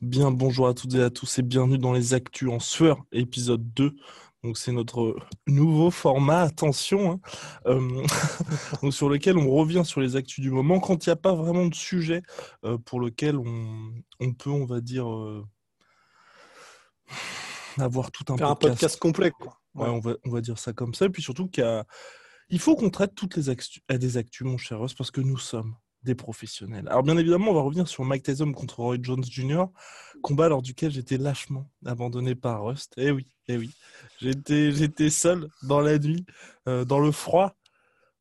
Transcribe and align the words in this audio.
Bien, 0.00 0.30
bonjour 0.30 0.68
à 0.68 0.74
toutes 0.74 0.94
et 0.94 1.02
à 1.02 1.10
tous 1.10 1.38
et 1.38 1.42
bienvenue 1.42 1.76
dans 1.76 1.92
les 1.92 2.14
Actus 2.14 2.48
en 2.48 2.60
sueur, 2.60 3.04
épisode 3.12 3.74
2. 3.74 3.94
Donc 4.44 4.56
c'est 4.56 4.72
notre 4.72 5.16
nouveau 5.46 5.90
format, 5.90 6.42
attention, 6.42 7.12
hein. 7.12 7.20
Euh, 7.66 8.02
donc, 8.82 8.94
sur 8.94 9.08
lequel 9.08 9.36
on 9.36 9.50
revient 9.50 9.82
sur 9.84 10.00
les 10.00 10.14
actus 10.16 10.40
du 10.42 10.50
moment 10.50 10.78
quand 10.78 11.04
il 11.04 11.08
n'y 11.08 11.12
a 11.12 11.16
pas 11.16 11.34
vraiment 11.34 11.66
de 11.66 11.74
sujet 11.74 12.22
euh, 12.64 12.78
pour 12.78 13.00
lequel 13.00 13.36
on, 13.36 13.92
on 14.20 14.32
peut, 14.32 14.50
on 14.50 14.64
va 14.64 14.80
dire, 14.80 15.10
euh, 15.12 15.44
avoir 17.78 18.10
tout 18.10 18.24
un 18.32 18.36
Faire 18.36 18.50
un 18.50 18.54
podcast 18.54 18.98
complet, 18.98 19.30
quoi. 19.32 19.58
Ouais, 19.74 19.88
on, 19.88 20.00
va, 20.00 20.14
on 20.24 20.30
va 20.30 20.40
dire 20.40 20.58
ça 20.58 20.72
comme 20.72 20.94
ça. 20.94 21.06
Et 21.06 21.10
puis 21.10 21.22
surtout 21.22 21.48
qu'il 21.48 21.64
a- 21.64 21.84
il 22.48 22.58
faut 22.58 22.76
qu'on 22.76 22.90
traite 22.90 23.14
toutes 23.14 23.36
les 23.36 23.50
actus, 23.50 23.82
à 23.88 23.98
des 23.98 24.16
actus, 24.16 24.46
mon 24.46 24.56
cher 24.56 24.80
Russ, 24.80 24.94
parce 24.94 25.10
que 25.10 25.20
nous 25.20 25.36
sommes 25.36 25.74
des 26.02 26.14
professionnels. 26.14 26.86
Alors 26.88 27.02
bien 27.02 27.16
évidemment, 27.18 27.50
on 27.50 27.54
va 27.54 27.60
revenir 27.60 27.88
sur 27.88 28.04
Mike 28.04 28.22
Tyson 28.22 28.52
contre 28.52 28.80
Roy 28.80 28.96
Jones 29.02 29.24
Jr., 29.24 29.64
combat 30.22 30.48
lors 30.48 30.62
duquel 30.62 30.90
j'étais 30.90 31.16
lâchement 31.18 31.70
abandonné 31.84 32.34
par 32.34 32.64
Rust. 32.64 32.92
Eh 32.96 33.10
oui, 33.10 33.26
eh 33.48 33.56
oui. 33.56 33.70
J'étais, 34.20 34.72
j'étais 34.72 35.10
seul 35.10 35.48
dans 35.62 35.80
la 35.80 35.98
nuit, 35.98 36.24
euh, 36.68 36.84
dans 36.84 36.98
le 37.00 37.12
froid, 37.12 37.54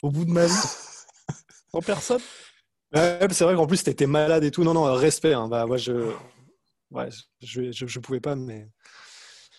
au 0.02 0.12
bout 0.12 0.26
de 0.26 0.32
ma 0.32 0.46
vie, 0.46 0.52
sans 1.72 1.82
personne. 1.82 2.22
Ouais, 2.94 3.20
c'est 3.32 3.44
vrai 3.44 3.56
qu'en 3.56 3.68
plus, 3.68 3.84
t'étais 3.84 4.08
malade 4.08 4.44
et 4.44 4.52
tout. 4.52 4.64
Non, 4.64 4.74
non, 4.74 4.94
respect. 4.94 5.34
hein. 5.34 5.48
Bah, 5.48 5.66
je... 5.78 6.14
Ouais, 6.90 7.10
je, 7.42 7.72
je, 7.72 7.86
je 7.86 8.00
pouvais 8.00 8.22
pas, 8.22 8.36
mais, 8.36 8.70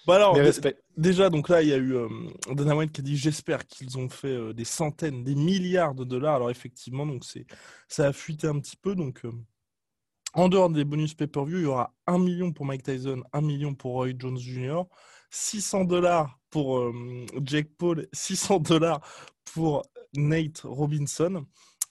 Bon, 0.07 0.15
alors, 0.15 0.33
mais 0.33 0.41
dé- 0.41 0.47
respect. 0.47 0.79
déjà, 0.97 1.29
donc 1.29 1.51
là, 1.51 1.61
il 1.61 1.69
y 1.69 1.73
a 1.75 1.77
eu 1.77 1.95
euh, 1.95 2.09
Dana 2.55 2.75
White 2.75 2.93
qui 2.93 3.03
a 3.03 3.05
dit 3.05 3.17
J'espère 3.19 3.67
qu'ils 3.67 3.99
ont 3.99 4.09
fait 4.09 4.29
euh, 4.29 4.55
des 4.55 4.65
centaines, 4.65 5.23
des 5.25 5.35
milliards 5.35 5.95
de 5.95 6.05
dollars. 6.05 6.37
Alors, 6.37 6.51
effectivement, 6.51 7.05
donc 7.05 7.25
c'est, 7.27 7.45
ça 7.89 8.07
a 8.07 8.13
fuité 8.15 8.47
un 8.47 8.59
petit 8.59 8.77
peu. 8.77 8.95
Donc, 8.95 9.21
en 10.35 10.49
dehors 10.49 10.71
des 10.71 10.85
bonus 10.85 11.15
pay-per-view, 11.15 11.59
il 11.59 11.63
y 11.63 11.67
aura 11.67 11.95
1 12.07 12.19
million 12.19 12.53
pour 12.53 12.67
Mike 12.67 12.83
Tyson, 12.83 13.23
1 13.33 13.41
million 13.41 13.75
pour 13.75 13.93
Roy 13.93 14.11
Jones 14.19 14.39
Jr., 14.39 14.83
600 15.31 15.85
dollars 15.85 16.39
pour 16.51 16.79
euh, 16.79 17.27
Jake 17.43 17.71
Paul, 17.77 18.07
600 18.13 18.61
dollars 18.61 19.01
pour 19.53 19.83
Nate 20.15 20.61
Robinson. 20.65 21.45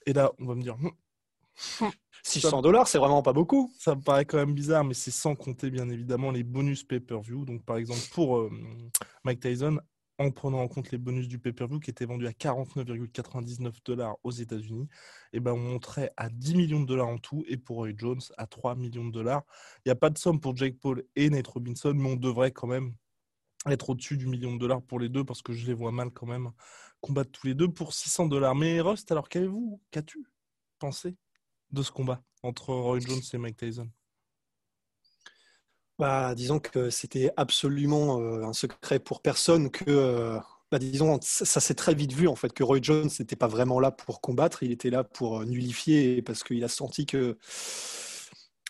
Et 0.06 0.14
là, 0.14 0.32
on 0.40 0.46
va 0.46 0.56
me 0.56 0.62
dire 0.62 0.78
Hum, 1.82 1.92
600 2.24 2.62
dollars, 2.62 2.88
c'est 2.88 3.00
vraiment 3.00 3.24
pas 3.24 3.34
beaucoup. 3.34 3.72
ça 3.80 3.96
me 3.96 4.02
paraît 4.02 4.26
quand 4.26 4.38
même 4.38 4.54
bizarre, 4.54 4.84
mais 4.84 4.94
c'est 4.94 5.12
sans 5.12 5.36
compter 5.36 5.72
bien 5.72 5.90
évidemment 5.90 6.30
les 6.32 6.44
bonus 6.44 6.84
pay-per-view. 6.84 7.46
Donc 7.46 7.64
par 7.64 7.78
exemple 7.78 8.02
pour 8.12 8.38
euh, 8.38 8.52
Mike 9.24 9.40
Tyson, 9.40 9.80
en 10.20 10.32
prenant 10.32 10.60
en 10.60 10.68
compte 10.68 10.92
les 10.92 10.98
bonus 10.98 11.28
du 11.28 11.40
pay-per-view 11.40 11.80
qui 11.80 11.90
étaient 11.90 12.06
vendus 12.06 12.28
à 12.28 12.32
49,99 12.32 13.72
dollars 13.86 14.18
aux 14.24 14.32
États-Unis, 14.32 14.88
et 15.34 15.40
ben 15.40 15.54
on 15.54 15.58
monterait 15.58 16.12
à 16.18 16.30
10 16.30 16.56
millions 16.56 16.82
de 16.82 16.86
dollars 16.86 17.08
en 17.08 17.18
tout, 17.18 17.44
et 17.48 17.58
pour 17.58 17.78
Roy 17.78 17.92
Jones 17.96 18.22
à 18.38 18.48
3 18.48 18.76
millions 18.76 19.06
de 19.06 19.12
dollars. 19.12 19.44
Il 19.86 19.90
n'y 19.90 19.92
a 19.92 19.96
pas 19.96 20.10
de 20.10 20.18
somme 20.18 20.40
pour 20.40 20.56
Jake 20.56 20.80
Paul 20.80 21.04
et 21.16 21.30
Nate 21.30 21.48
Robinson, 21.48 21.94
mais 21.96 22.10
on 22.12 22.16
devrait 22.16 22.52
quand 22.52 22.68
même 22.68 22.94
être 23.68 23.90
au-dessus 23.90 24.18
du 24.18 24.28
million 24.28 24.54
de 24.54 24.60
dollars 24.60 24.82
pour 24.82 25.00
les 25.00 25.10
deux 25.10 25.24
parce 25.24 25.42
que 25.42 25.54
je 25.54 25.68
les 25.68 25.74
vois 25.74 25.92
mal 25.92 26.12
quand 26.12 26.28
même 26.28 26.52
combattre 27.02 27.32
tous 27.32 27.48
les 27.48 27.54
deux 27.54 27.70
pour 27.70 27.94
600 27.94 28.28
dollars. 28.28 28.56
Mais 28.56 28.80
Rust, 28.82 29.12
alors 29.12 29.30
qu'avez-vous, 29.30 29.82
qu'as-tu 29.92 30.26
pensé 30.80 31.16
de 31.72 31.84
ce 31.84 31.92
combat 31.92 32.24
entre 32.44 32.74
Roy 32.74 33.00
Jones 33.00 33.22
et 33.34 33.38
Mike 33.38 33.58
Tyson? 33.58 33.90
Bah, 36.00 36.36
disons 36.36 36.60
que 36.60 36.90
c'était 36.92 37.32
absolument 37.38 38.22
euh, 38.22 38.44
un 38.44 38.54
secret 38.54 39.00
pour 39.00 39.22
personne 39.22 39.72
que, 39.72 39.84
euh, 39.88 40.38
bah, 40.72 40.78
disons, 40.78 41.18
ça, 41.24 41.44
ça 41.46 41.60
s'est 41.60 41.74
très 41.74 41.96
vite 41.96 42.14
vu 42.14 42.28
en 42.28 42.36
fait 42.36 42.54
que 42.54 42.64
Roy 42.64 42.78
Jones 42.84 43.10
n'était 43.20 43.36
pas 43.36 43.48
vraiment 43.48 43.80
là 43.80 43.90
pour 43.90 44.22
combattre, 44.22 44.62
il 44.62 44.72
était 44.72 44.92
là 44.92 45.04
pour 45.04 45.40
euh, 45.42 45.46
nullifier 45.46 46.22
parce 46.22 46.44
qu'il 46.44 46.64
a 46.64 46.68
senti 46.68 47.08
que, 47.08 47.36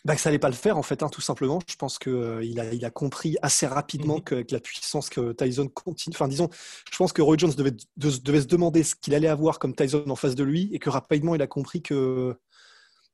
bah, 0.04 0.14
que 0.14 0.20
ça 0.20 0.28
allait 0.28 0.38
pas 0.38 0.48
le 0.48 0.54
faire 0.54 0.78
en 0.78 0.82
fait, 0.82 1.02
hein, 1.02 1.08
tout 1.08 1.20
simplement. 1.20 1.58
Je 1.68 1.74
pense 1.76 1.98
que 1.98 2.08
euh, 2.10 2.44
il 2.44 2.60
a, 2.60 2.72
il 2.72 2.84
a 2.84 2.90
compris 2.90 3.36
assez 3.42 3.66
rapidement 3.66 4.16
Mhm. 4.16 4.22
qu'avec 4.24 4.50
la 4.52 4.60
puissance 4.60 5.10
que 5.10 5.32
Tyson 5.32 5.68
continue, 5.68 6.14
enfin 6.16 6.28
disons, 6.28 6.48
je 6.90 6.96
pense 6.96 7.12
que 7.12 7.20
Roy 7.20 7.36
Jones 7.36 7.52
devait, 7.56 7.72
de- 7.72 8.18
devait 8.22 8.40
se 8.42 8.46
demander 8.46 8.84
ce 8.84 8.94
qu'il 8.94 9.14
allait 9.14 9.28
avoir 9.28 9.58
comme 9.58 9.74
Tyson 9.74 10.04
en 10.08 10.16
face 10.16 10.34
de 10.36 10.44
lui 10.44 10.70
et 10.72 10.78
que 10.78 10.88
rapidement 10.88 11.34
il 11.34 11.42
a 11.42 11.46
compris 11.48 11.82
que 11.82 12.36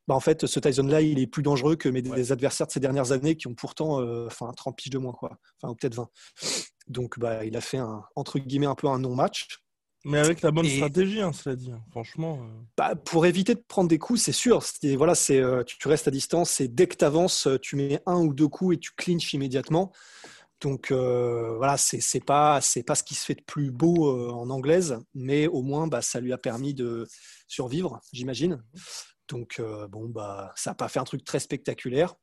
bah 0.07 0.15
en 0.15 0.21
fait, 0.21 0.47
ce 0.47 0.61
Tyson-là, 0.61 1.01
il 1.01 1.19
est 1.19 1.27
plus 1.27 1.43
dangereux 1.43 1.77
que 1.77 1.89
mes 1.89 2.07
Ouais. 2.09 2.31
adversaires 2.33 2.67
de 2.67 2.73
ces 2.73 2.81
dernières 2.81 3.13
années 3.13 3.37
qui 3.37 3.47
ont 3.47 3.55
pourtant 3.55 4.01
euh, 4.01 4.27
enfin, 4.27 4.51
30 4.57 4.77
piges 4.77 4.91
de 4.91 4.99
moins, 4.99 5.13
quoi. 5.13 5.39
Enfin, 5.61 5.73
ou 5.73 5.75
peut-être 5.77 5.95
20. 5.95 6.09
Donc, 6.89 7.19
bah, 7.19 7.45
il 7.45 7.57
a 7.57 7.61
fait 7.61 7.79
un, 7.79 8.05
entre 8.15 8.39
guillemets, 8.39 8.67
un 8.67 8.75
peu 8.75 8.89
un 8.89 8.99
non-match. 8.99 9.47
Mais 10.07 10.19
avec 10.19 10.43
la 10.43 10.51
bonne 10.51 10.67
Et- 10.67 10.77
stratégie, 10.77 11.23
hein, 11.23 11.33
cela 11.33 11.57
dit. 11.57 11.71
hein. 11.73 11.83
Franchement, 11.91 12.39
euh, 12.43 12.61
Bah, 12.77 12.95
pour 12.95 13.25
éviter 13.25 13.55
de 13.55 13.65
prendre 13.67 13.89
des 13.89 13.99
coups, 13.99 14.21
c'est 14.21 14.33
sûr. 14.33 14.63
C'est- 14.63 14.97
Voilà, 14.97 15.15
c'est, 15.15 15.39
euh, 15.41 15.63
tu, 15.65 15.79
tu 15.79 15.89
restes 15.89 16.07
à 16.09 16.11
distance 16.11 16.61
et 16.61 16.69
dès 16.69 16.87
que 16.87 16.97
tu 16.97 17.05
avances, 17.07 17.49
tu 17.63 17.77
mets 17.77 18.03
un 18.05 18.21
ou 18.21 18.35
deux 18.35 18.49
coups 18.49 18.75
et 18.77 18.79
tu 18.79 18.91
clinches 18.95 19.33
immédiatement. 19.33 19.93
Donc 20.61 20.91
euh, 20.93 21.57
voilà, 21.57 21.77
c'est 21.77 22.01
c'est 22.01 22.25
pas 22.25 22.61
c'est 22.63 22.83
pas 22.85 22.95
ce 22.95 23.03
qui 23.03 23.15
se 23.15 23.25
fait 23.25 23.35
de 23.35 23.43
plus 23.43 23.71
beau 23.71 24.31
en 24.31 24.49
anglaise, 24.51 24.99
mais 25.15 25.47
au 25.47 25.63
moins 25.63 25.89
bah, 25.89 26.01
ça 26.01 26.21
lui 26.21 26.33
a 26.33 26.39
permis 26.39 26.73
de 26.75 27.07
survivre, 27.49 28.01
j'imagine. 28.13 28.63
Donc 29.29 29.57
euh, 29.59 29.89
bon 29.89 30.09
bah 30.09 30.53
ça 30.57 30.71
n'a 30.71 30.75
pas 30.75 30.89
fait 30.89 30.99
un 31.01 31.05
truc 31.05 31.25
très 31.25 31.41
spectaculaire, 31.41 32.15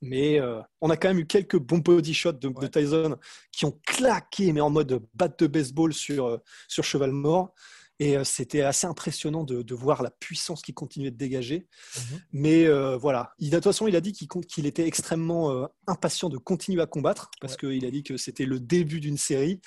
mais 0.00 0.40
euh, 0.40 0.60
on 0.80 0.90
a 0.90 0.96
quand 0.96 1.08
même 1.08 1.18
eu 1.18 1.26
quelques 1.26 1.58
bons 1.58 1.78
body 1.78 2.14
shots 2.14 2.32
de. 2.32 2.66
Tyson 2.66 3.16
qui 3.52 3.64
ont 3.64 3.78
claqué, 3.86 4.52
mais 4.52 4.60
en 4.60 4.70
mode 4.70 5.02
batte 5.14 5.38
de 5.40 5.46
baseball 5.46 5.92
sur 5.92 6.26
euh, 6.26 6.38
sur 6.68 6.84
cheval 6.84 7.12
mort. 7.12 7.52
Et 7.98 8.18
euh, 8.18 8.24
c'était 8.24 8.60
assez 8.60 8.86
impressionnant 8.86 9.42
de, 9.42 9.62
de 9.62 9.74
voir 9.74 10.02
la 10.02 10.10
puissance 10.10 10.60
qui 10.60 10.74
continuait 10.74 11.10
de 11.10 11.16
dégager. 11.16 11.66
Mhm. 11.96 12.20
Mais 12.32 12.68
voilà, 12.98 13.32
il, 13.38 13.48
de 13.50 13.56
toute 13.56 13.64
façon, 13.64 13.86
il 13.86 13.96
a 13.96 14.02
dit 14.02 14.12
qu'il 14.12 14.66
était 14.66 14.86
extrêmement 14.86 15.66
impatient 15.86 16.28
de 16.28 16.36
continuer 16.36 16.82
à 16.82 16.86
combattre 16.86 17.30
parce 17.40 17.54
Ouais. 17.54 17.70
qu'il 17.78 17.86
a 17.86 17.90
dit 17.90 18.02
que 18.02 18.18
c'était 18.18 18.44
le 18.44 18.60
début 18.60 19.00
d'une 19.00 19.16
série. 19.16 19.60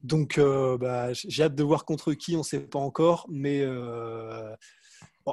Donc, 0.00 0.38
bah, 0.38 1.12
j'ai 1.12 1.42
hâte 1.42 1.56
de 1.56 1.64
voir 1.64 1.84
contre 1.84 2.12
qui, 2.14 2.36
on 2.36 2.40
ne 2.40 2.44
sait 2.44 2.60
pas 2.60 2.78
encore. 2.78 3.26
Mais 3.28 3.64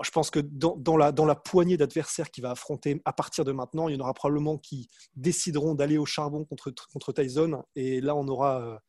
je 0.01 0.09
pense 0.09 0.31
que 0.31 0.39
dans, 0.39 0.97
la, 0.97 1.35
poignée 1.35 1.77
d'adversaires 1.77 2.31
qu'il 2.31 2.41
va 2.41 2.51
affronter 2.51 3.01
à 3.05 3.13
partir 3.13 3.45
de 3.45 3.51
maintenant, 3.51 3.87
il 3.87 3.95
y 3.95 3.97
en 3.97 3.99
aura 3.99 4.13
probablement 4.13 4.57
qui 4.57 4.87
décideront 5.15 5.75
d'aller 5.75 5.97
au 5.97 6.05
charbon 6.05 6.45
contre, 6.45 7.11
Tyson. 7.13 7.63
Et 7.75 8.01
là, 8.01 8.15
on 8.15 8.27
aura, 8.27 8.79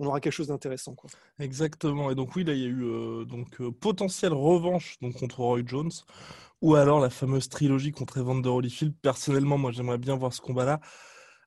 euh, 0.00 0.18
quelque 0.20 0.30
chose 0.30 0.48
d'intéressant. 0.48 0.96
exactement. 1.38 2.10
Et 2.10 2.14
donc 2.14 2.34
oui, 2.36 2.44
là, 2.44 2.54
il 2.54 2.60
y 2.60 2.64
a 2.64 2.68
eu 2.68 2.84
euh, 2.84 3.24
donc 3.26 3.60
euh, 3.60 3.70
potentielle 3.70 4.32
revanche 4.32 4.96
donc 5.02 5.14
contre 5.18 5.40
Roy 5.40 5.60
Jones, 5.66 5.92
ou 6.62 6.74
alors 6.74 7.00
la 7.00 7.10
fameuse 7.10 7.50
trilogie 7.50 7.92
contre 7.92 8.18
Evander 8.18 8.48
Holyfield. 8.48 8.94
Personnellement, 9.02 9.58
moi, 9.58 9.72
j'aimerais 9.72 9.98
bien 9.98 10.16
voir 10.16 10.32
ce 10.32 10.40
combat-là. 10.40 10.80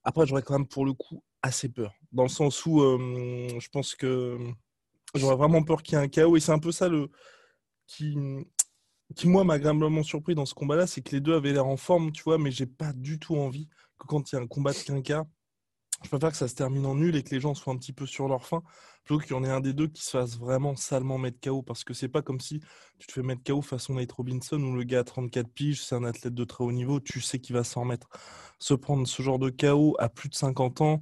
Après, 0.03 0.27
j'aurais 0.27 0.43
quand 0.43 0.53
même 0.53 0.67
pour 0.67 0.85
le 0.85 0.93
coup 0.93 1.23
assez 1.41 1.69
peur, 1.69 1.93
dans 2.11 2.23
le 2.23 2.29
sens 2.29 2.65
où 2.65 2.79
je 2.79 3.69
pense 3.69 3.95
que 3.95 4.37
j'aurais 5.15 5.35
vraiment 5.35 5.63
peur 5.63 5.81
qu'il 5.81 5.97
y 5.97 6.01
ait 6.01 6.03
un 6.03 6.07
chaos. 6.07 6.37
Et 6.37 6.39
c'est 6.39 6.51
un 6.51 6.59
peu 6.59 6.71
ça 6.71 6.89
le 6.89 7.09
qui 7.87 8.15
qui 9.15 9.27
moi 9.27 9.43
m'a 9.43 9.55
agréablement 9.55 10.03
surpris 10.03 10.35
dans 10.35 10.45
ce 10.45 10.53
combat-là, 10.53 10.87
c'est 10.87 11.01
que 11.01 11.11
les 11.11 11.21
deux 11.21 11.33
avaient 11.33 11.53
l'air 11.53 11.67
en 11.67 11.77
forme, 11.77 12.11
tu 12.11 12.23
vois, 12.23 12.37
mais 12.37 12.51
j'ai 12.51 12.65
pas 12.65 12.93
du 12.93 13.19
tout 13.19 13.35
envie 13.35 13.67
que 13.97 14.07
quand 14.07 14.31
il 14.31 14.35
y 14.35 14.37
a 14.37 14.41
un 14.41 14.47
combat 14.47 14.71
de 14.71 14.77
quinca, 14.77 15.25
je 16.03 16.09
préfère 16.09 16.31
que 16.31 16.37
ça 16.37 16.47
se 16.47 16.55
termine 16.55 16.85
en 16.85 16.95
nul 16.95 17.15
et 17.15 17.23
que 17.23 17.31
les 17.31 17.41
gens 17.41 17.53
soient 17.53 17.73
un 17.73 17.77
petit 17.77 17.91
peu 17.91 18.05
sur 18.05 18.27
leur 18.27 18.45
faim, 18.45 18.63
plutôt 19.03 19.19
qu'il 19.21 19.31
y 19.31 19.33
en 19.33 19.43
ait 19.43 19.49
un 19.49 19.59
des 19.59 19.73
deux 19.73 19.87
qui 19.87 20.01
se 20.03 20.11
fasse 20.11 20.37
vraiment 20.37 20.75
salement 20.75 21.17
mettre 21.17 21.39
KO, 21.41 21.61
parce 21.61 21.83
que 21.83 21.93
c'est 21.93 22.07
pas 22.07 22.21
comme 22.21 22.39
si 22.39 22.61
tu 22.99 23.07
te 23.07 23.11
fais 23.11 23.21
mettre 23.21 23.43
KO 23.43 23.61
façon 23.61 23.95
Nate 23.95 24.11
Robinson 24.11 24.61
où 24.61 24.75
le 24.75 24.83
gars 24.83 24.99
a 24.99 25.03
34 25.03 25.49
piges, 25.49 25.83
c'est 25.83 25.95
un 25.95 26.03
athlète 26.03 26.33
de 26.33 26.43
très 26.45 26.63
haut 26.63 26.71
niveau, 26.71 26.99
tu 26.99 27.19
sais 27.19 27.39
qu'il 27.39 27.55
va 27.55 27.63
s'en 27.63 27.81
remettre. 27.81 28.07
Se 28.59 28.73
prendre 28.73 29.07
ce 29.07 29.21
genre 29.21 29.39
de 29.39 29.49
KO 29.49 29.95
à 29.99 30.09
plus 30.09 30.29
de 30.29 30.35
50 30.35 30.81
ans, 30.81 31.01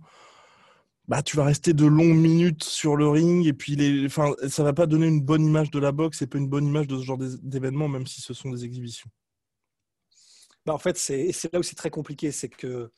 bah, 1.07 1.23
tu 1.23 1.37
vas 1.37 1.45
rester 1.45 1.73
de 1.73 1.85
longues 1.85 2.17
minutes 2.17 2.63
sur 2.63 2.95
le 2.95 3.07
ring 3.07 3.45
et 3.45 3.53
puis 3.53 3.75
les, 3.75 4.05
enfin, 4.05 4.33
ça 4.49 4.63
va 4.63 4.73
pas 4.73 4.87
donner 4.87 5.07
une 5.07 5.21
bonne 5.21 5.45
image 5.45 5.71
de 5.71 5.79
la 5.79 5.91
boxe 5.91 6.21
et 6.21 6.27
pas 6.27 6.37
une 6.37 6.49
bonne 6.49 6.65
image 6.65 6.87
de 6.87 6.97
ce 6.97 7.03
genre 7.03 7.17
d'événements, 7.17 7.87
même 7.87 8.05
si 8.05 8.21
ce 8.21 8.33
sont 8.33 8.51
des 8.51 8.65
exhibitions. 8.65 9.09
Bah, 10.65 10.73
en 10.73 10.77
fait, 10.77 10.97
c'est 10.97 11.31
là 11.53 11.59
où 11.59 11.63
c'est 11.63 11.75
très 11.75 11.89
compliqué, 11.89 12.31
c'est 12.31 12.49
que 12.49 12.91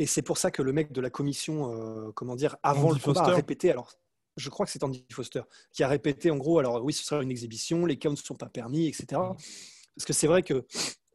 et 0.00 0.06
c'est 0.06 0.22
pour 0.22 0.38
ça 0.38 0.50
que 0.50 0.62
le 0.62 0.72
mec 0.72 0.92
de 0.92 1.00
la 1.02 1.10
commission, 1.10 1.74
euh, 1.74 2.10
comment 2.12 2.34
dire, 2.34 2.56
avant 2.62 2.90
le 2.90 2.98
combat, 2.98 3.20
a 3.20 3.34
répété. 3.34 3.70
Alors, 3.70 3.92
je 4.36 4.48
crois 4.48 4.64
que 4.64 4.72
c'est 4.72 4.82
Andy 4.82 5.04
Foster 5.12 5.42
qui 5.72 5.82
a 5.82 5.88
répété 5.88 6.30
en 6.30 6.38
gros. 6.38 6.58
Alors 6.58 6.82
oui, 6.82 6.94
ce 6.94 7.04
sera 7.04 7.22
une 7.22 7.30
exhibition, 7.30 7.84
les 7.84 7.98
cas 7.98 8.08
ne 8.08 8.16
sont 8.16 8.34
pas 8.34 8.48
permis, 8.48 8.86
etc. 8.86 9.06
Parce 9.10 10.06
que 10.06 10.14
c'est 10.14 10.26
vrai 10.26 10.42
que 10.42 10.64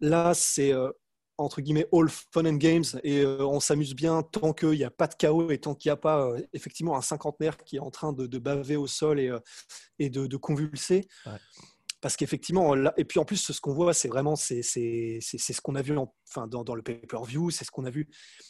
là, 0.02 0.34
c'est 0.36 0.72
euh, 0.72 0.92
entre 1.38 1.62
guillemets 1.62 1.88
all 1.92 2.10
fun 2.10 2.46
and 2.46 2.56
games 2.56 2.86
et 3.04 3.22
euh, 3.22 3.46
on 3.46 3.60
s'amuse 3.60 3.94
bien 3.94 4.22
tant 4.24 4.54
qu'il 4.54 4.70
n'y 4.72 4.84
a 4.84 4.90
pas 4.90 5.08
de 5.08 5.16
chaos 5.16 5.52
et 5.52 5.58
tant 5.58 5.76
qu'il 5.76 5.90
n'y 5.90 5.94
a 5.94 5.98
pas 5.98 6.26
euh, 6.26 6.42
effectivement 6.54 6.98
un 6.98 7.02
cinquantenaire 7.02 7.58
qui 7.58 7.78
est 7.78 7.80
en 7.80 7.92
train 7.92 8.14
de, 8.14 8.38
baver 8.38 8.76
au 8.76 8.88
sol 8.88 9.20
et, 9.20 9.30
euh, 9.30 9.40
et 10.00 10.10
de, 10.10 10.38
convulser. 10.38 11.08
Parce 12.02 12.18
qu'effectivement, 12.18 12.76
et 12.98 13.06
puis 13.06 13.20
en 13.20 13.26
plus, 13.26 13.52
ce 13.52 13.60
qu'on 13.60 13.74
voit, 13.74 13.94
c'est 13.94 14.10
vraiment 14.10 14.36
c'est, 14.36 14.62
c'est, 14.62 15.20
ce 15.22 15.62
qu'on 15.62 15.76
a 15.76 15.82
vu 15.82 15.98
enfin, 16.30 16.46
dans, 16.46 16.64
dans 16.64 16.76
le 16.76 16.84
pay-per-view, 16.84 17.50
c'est 17.50 17.66
ce 17.66 17.72
qu'on 17.72 17.86
a 17.86 17.90
vu. 17.90 18.08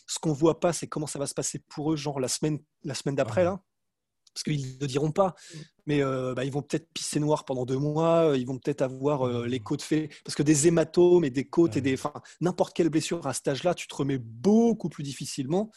Ce 0.08 0.20
qu'on 0.20 0.34
voit 0.34 0.60
pas, 0.60 0.74
c'est 0.74 0.88
comment 0.88 1.08
ça 1.08 1.20
va 1.20 1.28
se 1.28 1.34
passer 1.34 1.60
pour 1.70 1.94
eux, 1.94 1.96
genre 1.96 2.20
la 2.20 2.28
semaine, 2.28 2.60
la 2.84 2.96
semaine 2.96 3.16
d'après, 3.16 3.46
là 3.46 3.62
parce 4.36 4.44
qu'ils 4.44 4.78
ne 4.82 4.86
diront 4.86 5.12
pas, 5.12 5.34
mais 5.86 6.04
euh, 6.04 6.34
bah, 6.36 6.44
ils 6.44 6.52
vont 6.52 6.62
peut-être 6.62 6.90
pisser 6.94 7.22
noir 7.22 7.46
pendant 7.46 7.66
deux 7.66 7.78
mois, 7.78 8.32
euh, 8.32 8.38
ils 8.38 8.46
vont 8.46 8.60
peut-être 8.60 8.82
avoir 8.82 9.26
euh, 9.26 9.48
les 9.48 9.62
côtes 9.62 9.82
faites, 9.82 10.12
parce 10.26 10.36
que 10.36 10.44
des 10.44 10.68
hématomes 10.68 11.24
et 11.24 11.30
des 11.30 11.46
côtes 11.46 11.78
et 11.78 11.82
des, 11.82 11.94
enfin, 11.94 12.12
n'importe 12.42 12.76
quelle 12.76 12.90
blessure 12.90 13.26
à 13.26 13.34
cet 13.34 13.48
âge-là, 13.48 13.74
tu 13.74 13.88
te 13.88 13.96
remets 13.96 14.18
beaucoup 14.18 14.90
plus 14.90 15.04
difficilement. 15.04 15.72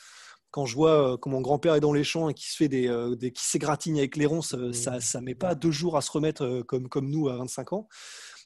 Quand 0.50 0.66
je 0.66 0.74
vois 0.74 1.18
que 1.18 1.28
mon 1.28 1.40
grand-père 1.40 1.74
est 1.74 1.80
dans 1.80 1.92
les 1.92 2.04
champs 2.04 2.30
et 2.30 2.34
qui 2.34 2.50
se 2.50 2.56
fait 2.56 2.68
des, 2.68 3.32
qui 3.34 3.44
s'égratigne 3.44 3.98
avec 3.98 4.16
les 4.16 4.24
ronces, 4.24 4.56
ça, 4.72 4.98
ça 4.98 5.20
met 5.20 5.34
pas 5.34 5.54
deux 5.54 5.70
jours 5.70 5.96
à 5.96 6.00
se 6.00 6.10
remettre 6.10 6.62
comme, 6.62 6.88
comme 6.88 7.10
nous 7.10 7.28
à 7.28 7.36
25 7.36 7.74
ans. 7.74 7.86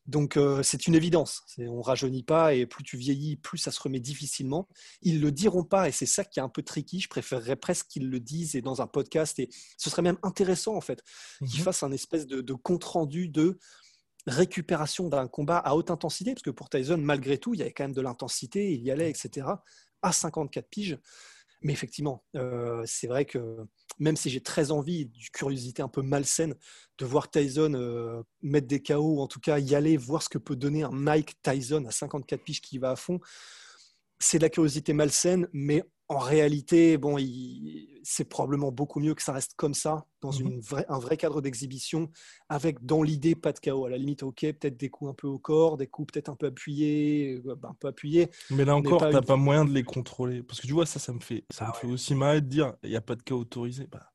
Donc 0.06 0.37
euh, 0.37 0.62
c'est 0.62 0.87
une 0.87 0.94
évidence. 0.94 1.43
On 1.58 1.81
rajeunit 1.81 2.25
pas 2.25 2.54
et 2.54 2.66
plus 2.66 2.82
tu 2.82 2.96
vieillis, 2.96 3.37
plus 3.37 3.58
ça 3.58 3.70
se 3.70 3.81
remet 3.81 4.00
difficilement. 4.00 4.69
Ils 5.00 5.20
le 5.20 5.31
diront 5.31 5.64
pas 5.64 5.88
et 5.88 5.93
c'est 5.93 6.06
ça 6.06 6.25
qui 6.25 6.40
est 6.40 6.43
un 6.43 6.49
peu 6.49 6.62
tricky. 6.62 7.00
Je 7.00 7.08
préférerais 7.08 7.56
presque 7.56 7.87
qu'ils 7.87 8.10
le 8.10 8.19
disent 8.19 8.56
et 8.56 8.62
dans 8.62 8.82
un 8.82 8.87
podcast 8.87 9.38
et 9.38 9.49
ce 9.78 9.90
serait 9.90 10.02
même 10.02 10.19
intéressant 10.22 10.75
en 10.75 10.81
fait 10.81 11.02
qu'ils 11.38 11.60
mhm. 11.60 11.64
fassent 11.64 11.82
un 11.84 11.93
espèce 11.93 12.26
de, 12.26 12.40
de 12.40 12.54
compte 12.54 12.84
rendu 12.84 13.28
de 13.28 13.58
récupération 14.26 15.08
d'un 15.08 15.28
combat 15.28 15.58
à 15.58 15.75
haute 15.75 15.90
intensité 15.90 16.32
parce 16.32 16.43
que 16.43 16.50
pour 16.50 16.69
Tyson 16.69 16.98
malgré 16.98 17.38
tout 17.38 17.55
il 17.55 17.60
y 17.60 17.62
avait 17.62 17.72
quand 17.72 17.84
même 17.84 17.94
de 17.94 18.02
l'intensité, 18.02 18.72
il 18.72 18.82
y 18.82 18.90
allait 18.90 19.10
etc. 19.10 19.46
À 20.02 20.12
54 20.12 20.69
piges. 20.69 20.98
Mais 21.62 21.72
effectivement, 21.72 22.24
euh, 22.36 22.82
c'est 22.86 23.06
vrai 23.06 23.24
que 23.24 23.56
même 23.98 24.16
si 24.16 24.30
j'ai 24.30 24.40
très 24.40 24.70
envie, 24.70 25.06
du 25.06 25.30
curiosité 25.30 25.82
un 25.82 25.88
peu 25.88 26.02
malsaine, 26.02 26.54
de 26.98 27.04
voir 27.04 27.30
Tyson 27.30 27.74
euh, 27.74 28.22
mettre 28.42 28.66
des 28.66 28.82
KO, 28.82 29.16
ou 29.16 29.20
en 29.20 29.26
tout 29.26 29.40
cas 29.40 29.58
y 29.58 29.74
aller, 29.74 29.96
voir 29.96 30.22
ce 30.22 30.28
que 30.28 30.38
peut 30.38 30.56
donner 30.56 30.82
un 30.82 30.90
Mike 30.90 31.40
Tyson 31.42 31.84
à 31.86 31.90
54 31.90 32.42
piges 32.42 32.60
qui 32.60 32.78
va 32.78 32.92
à 32.92 32.96
fond, 32.96 33.20
c'est 34.18 34.38
de 34.38 34.42
la 34.42 34.50
curiosité 34.50 34.92
malsaine, 34.92 35.48
mais 35.52 35.84
en 36.12 36.18
réalité, 36.18 36.98
bon, 36.98 37.16
c'est 38.02 38.24
probablement 38.24 38.72
beaucoup 38.72 39.00
mieux 39.00 39.14
que 39.14 39.22
ça 39.22 39.32
reste 39.32 39.54
comme 39.56 39.74
ça, 39.74 40.06
dans 40.20 40.32
mhm. 40.32 40.46
une 40.46 40.62
un 40.88 40.98
vrai 40.98 41.16
cadre 41.16 41.40
d'exhibition, 41.40 42.10
avec 42.48 42.84
dans 42.84 43.02
l'idée 43.02 43.34
pas 43.34 43.52
de 43.52 43.58
chaos. 43.58 43.86
À 43.86 43.90
la 43.90 43.98
limite, 43.98 44.22
ok, 44.22 44.40
peut-être 44.40 44.76
des 44.76 44.88
coups 44.88 45.10
un 45.10 45.14
peu 45.14 45.26
au 45.26 45.38
corps, 45.38 45.76
des 45.76 45.86
coups 45.86 46.12
peut-être 46.12 46.28
un 46.28 46.36
peu 46.36 46.46
appuyés, 46.46 47.40
euh, 47.46 47.54
ben, 47.54 47.70
un 47.70 47.76
peu 47.78 47.88
appuyés. 47.88 48.30
Mais 48.50 48.64
là 48.64 48.76
encore, 48.76 49.06
tu 49.06 49.12
n'as 49.12 49.22
pas 49.22 49.36
moyen 49.36 49.64
de 49.64 49.72
les 49.72 49.82
contrôler. 49.82 50.42
Parce 50.42 50.60
que 50.60 50.66
tu 50.66 50.72
vois, 50.72 50.86
ça, 50.86 50.98
ça 50.98 51.12
me 51.12 51.20
fait, 51.20 51.44
ça 51.50 51.66
me 51.66 51.70
ah 51.70 51.74
fait 51.74 51.86
aussi 51.86 52.14
mal 52.14 52.40
de 52.40 52.46
dire, 52.46 52.74
il 52.82 52.90
n'y 52.90 52.96
a 52.96 53.00
pas 53.00 53.16
de 53.16 53.22
chaos 53.22 53.40
autorisé. 53.40 53.86
Bah, 53.90 54.12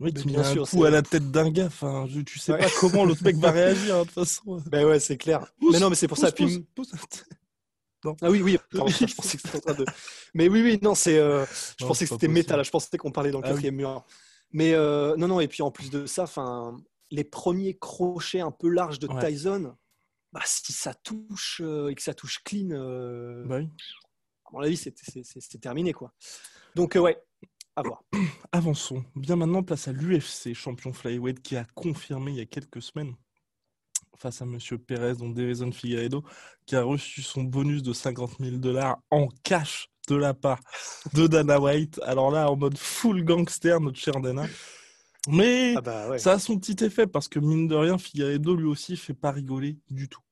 oui, 0.00 0.12
tu 0.12 0.26
mets 0.28 0.38
un 0.38 0.64
coup 0.64 0.84
à 0.84 0.90
la 0.90 1.02
tête 1.02 1.30
d'un 1.30 1.50
gars. 1.50 1.66
Enfin, 1.66 2.06
je, 2.08 2.20
tu 2.20 2.38
sais 2.38 2.56
pas 2.56 2.66
comment 2.80 3.04
l'autre 3.04 3.22
mec 3.22 3.36
va 3.36 3.50
réagir, 3.52 3.96
hein, 3.96 4.00
de 4.00 4.04
toute 4.04 4.14
façon. 4.14 4.60
Ben 4.66 4.84
ouais, 4.84 4.98
c'est 4.98 5.16
clair. 5.16 5.46
mais 5.60 5.78
non, 5.78 5.90
mais 5.90 5.96
c'est 5.96 6.08
pour 6.08 6.18
ça. 6.18 6.30
Ah 8.04 8.30
oui, 8.30 8.42
oui. 8.42 8.58
je 8.72 8.78
pensais 9.14 9.36
que 9.36 9.42
c'était 9.42 9.56
en 9.56 9.60
train 9.60 9.74
de... 9.74 9.84
Mais 10.34 10.48
oui, 10.48 10.62
oui, 10.62 10.78
non, 10.82 10.94
c'est. 10.94 11.18
Euh, 11.18 11.44
je 11.78 11.86
pensais 11.86 12.04
que 12.04 12.10
c'était 12.10 12.28
métal. 12.28 12.64
Je 12.64 12.70
pensais 12.70 12.96
qu'on 12.96 13.12
parlait 13.12 13.30
dans 13.30 13.40
le 13.40 13.46
ah 13.46 13.50
quatrième 13.50 13.76
mur. 13.76 14.04
Mais 14.52 14.74
euh, 14.74 15.16
non, 15.16 15.28
non. 15.28 15.40
Et 15.40 15.48
puis 15.48 15.62
en 15.62 15.70
plus 15.70 15.90
de 15.90 16.06
ça, 16.06 16.24
enfin, 16.24 16.76
les 17.10 17.24
premiers 17.24 17.78
crochets 17.78 18.40
un 18.40 18.50
peu 18.50 18.68
larges 18.68 18.98
de 18.98 19.08
Tyson, 19.20 19.76
bah, 20.32 20.40
si 20.44 20.72
ça 20.72 20.94
touche 20.94 21.60
euh, 21.62 21.88
et 21.88 21.94
que 21.94 22.02
ça 22.02 22.14
touche 22.14 22.42
clean, 22.44 22.68
bah 23.46 23.58
oui. 23.58 23.68
à 24.46 24.50
mon 24.52 24.60
avis, 24.60 24.76
c'est 24.76 25.60
terminé, 25.60 25.92
quoi. 25.92 26.12
Donc 26.74 26.96
ouais. 27.00 27.22
À 27.74 27.82
voir. 27.82 28.02
Avançons. 28.52 29.02
Bien 29.16 29.36
maintenant, 29.36 29.62
place 29.62 29.88
à 29.88 29.92
l'UFC, 29.92 30.52
champion 30.54 30.92
flyweight, 30.92 31.40
qui 31.40 31.56
a 31.56 31.64
confirmé 31.74 32.32
il 32.32 32.36
y 32.36 32.40
a 32.40 32.46
quelques 32.46 32.82
semaines 32.82 33.14
face 34.22 34.40
à 34.40 34.46
Monsieur 34.46 34.78
Pérez, 34.78 35.14
donc 35.14 35.34
Davison 35.34 35.72
Figueiredo, 35.72 36.22
qui 36.64 36.76
a 36.76 36.82
reçu 36.84 37.22
son 37.22 37.42
bonus 37.42 37.82
de 37.82 37.92
50 37.92 38.38
000 38.38 38.56
dollars 38.58 38.98
en 39.10 39.26
cash 39.42 39.88
de 40.08 40.14
la 40.14 40.32
part 40.32 40.60
de 41.12 41.26
Dana 41.26 41.60
White. 41.60 42.00
Alors 42.04 42.30
là, 42.30 42.48
en 42.48 42.56
mode 42.56 42.78
full 42.78 43.24
gangster, 43.24 43.80
notre 43.80 43.98
cher 43.98 44.20
Dana. 44.20 44.46
Mais 45.28 45.74
ah 45.76 45.80
bah 45.80 46.18
ça 46.18 46.32
a 46.32 46.38
son 46.38 46.58
petit 46.58 46.84
effet 46.84 47.06
parce 47.06 47.28
que 47.28 47.40
mine 47.40 47.66
de 47.66 47.74
rien, 47.74 47.98
Figueiredo 47.98 48.54
lui 48.54 48.66
aussi 48.66 48.96
fait 48.96 49.14
pas 49.14 49.32
rigoler 49.32 49.76
du 49.90 50.08
tout. 50.08 50.22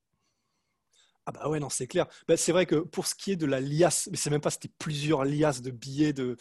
Ah 1.30 1.38
bah 1.44 1.48
ouais, 1.48 1.60
non, 1.60 1.70
c'est 1.70 1.86
clair. 1.86 2.06
Bah, 2.26 2.36
c'est 2.36 2.50
vrai 2.50 2.66
que 2.66 2.76
pour 2.76 3.06
ce 3.06 3.14
qui 3.14 3.32
est 3.32 3.36
de 3.36 3.46
la 3.46 3.60
liasse, 3.60 4.08
mais 4.10 4.16
c'est 4.16 4.30
même 4.30 4.40
pas, 4.40 4.50
c'était 4.50 4.70
plusieurs 4.78 5.24
liasses 5.24 5.62
de 5.62 5.70
billets 5.70 6.12
de, 6.12 6.36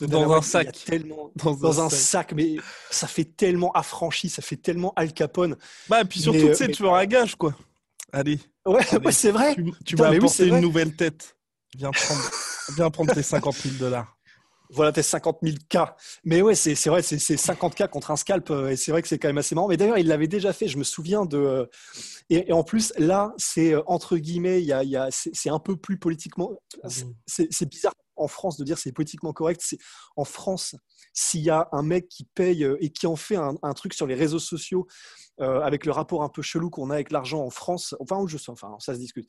dans 0.00 0.32
un 0.32 0.40
sac. 0.40 0.72
Tellement, 0.86 1.30
dans, 1.36 1.80
un, 1.80 1.90
sac. 1.90 2.32
mais 2.32 2.56
ça 2.90 3.06
fait 3.06 3.24
tellement 3.24 3.70
affranchi, 3.72 4.30
ça 4.30 4.40
fait 4.40 4.56
tellement 4.56 4.94
Al 4.96 5.12
Capone. 5.12 5.56
Bah, 5.88 6.00
et 6.00 6.04
puis 6.04 6.20
surtout, 6.20 6.48
tu 6.48 6.54
sais, 6.54 6.68
tu 6.68 6.82
veux 6.82 6.88
un 6.88 7.04
gage, 7.04 7.34
quoi. 7.34 7.54
Allez. 8.12 8.40
Ouais, 8.64 8.82
c'est 9.12 9.30
vrai. 9.30 9.54
Tu, 9.84 9.96
m'as 9.96 10.08
apporté 10.08 10.46
une 10.46 10.60
nouvelle 10.60 10.96
tête. 10.96 11.36
Viens 11.76 11.90
prendre, 11.90 12.30
viens 12.76 12.90
prendre 12.90 13.12
tes 13.12 13.22
50 13.22 13.54
000 13.54 13.74
dollars 13.76 14.16
voilà 14.72 14.92
tes 14.92 15.02
50 15.02 15.38
000 15.42 15.56
cas. 15.68 15.96
Mais 16.24 16.42
ouais, 16.42 16.54
c'est 16.54 16.74
vrai, 16.88 17.02
c'est 17.02 17.18
50 17.18 17.74
cas 17.74 17.88
contre 17.88 18.10
un 18.10 18.16
scalp, 18.16 18.50
euh, 18.50 18.70
et 18.70 18.76
c'est 18.76 18.92
vrai 18.92 19.02
que 19.02 19.08
c'est 19.08 19.18
quand 19.18 19.28
même 19.28 19.38
assez 19.38 19.54
marrant. 19.54 19.68
Mais 19.68 19.76
d'ailleurs, 19.76 19.98
il 19.98 20.06
l'avait 20.06 20.28
déjà 20.28 20.52
fait, 20.52 20.68
je 20.68 20.78
me 20.78 20.84
souviens 20.84 21.24
de. 21.24 21.38
Euh, 21.38 21.66
et, 22.28 22.52
en 22.52 22.62
plus, 22.62 22.92
là, 22.96 23.34
c'est 23.36 23.74
euh, 23.74 23.82
entre 23.86 24.16
guillemets, 24.16 24.60
il 24.60 24.66
y 24.66 24.72
a, 24.72 24.84
y 24.84 24.96
a, 24.96 25.08
c'est 25.10 25.50
un 25.50 25.58
peu 25.58 25.76
plus 25.76 25.98
politiquement. 25.98 26.52
C'est 27.26 27.68
bizarre 27.68 27.94
en 28.16 28.28
France 28.28 28.58
de 28.58 28.64
dire 28.64 28.78
c'est 28.78 28.92
politiquement 28.92 29.32
correct. 29.32 29.60
C'est 29.64 29.78
en 30.16 30.24
France, 30.24 30.76
s'il 31.12 31.40
y 31.40 31.50
a 31.50 31.68
un 31.72 31.82
mec 31.82 32.08
qui 32.08 32.24
paye 32.24 32.66
et 32.80 32.90
qui 32.90 33.06
en 33.06 33.16
fait 33.16 33.36
un, 33.36 33.72
truc 33.72 33.94
sur 33.94 34.06
les 34.06 34.14
réseaux 34.14 34.38
sociaux 34.38 34.86
avec 35.38 35.86
le 35.86 35.92
rapport 35.92 36.22
un 36.22 36.28
peu 36.28 36.42
chelou 36.42 36.68
qu'on 36.68 36.90
a 36.90 36.94
avec 36.94 37.10
l'argent 37.10 37.42
en 37.42 37.48
France, 37.48 37.94
enfin 37.98 38.18
où 38.18 38.28
je 38.28 38.36
sais, 38.36 38.50
enfin 38.50 38.76
ça 38.78 38.92
se 38.94 38.98
discute 38.98 39.26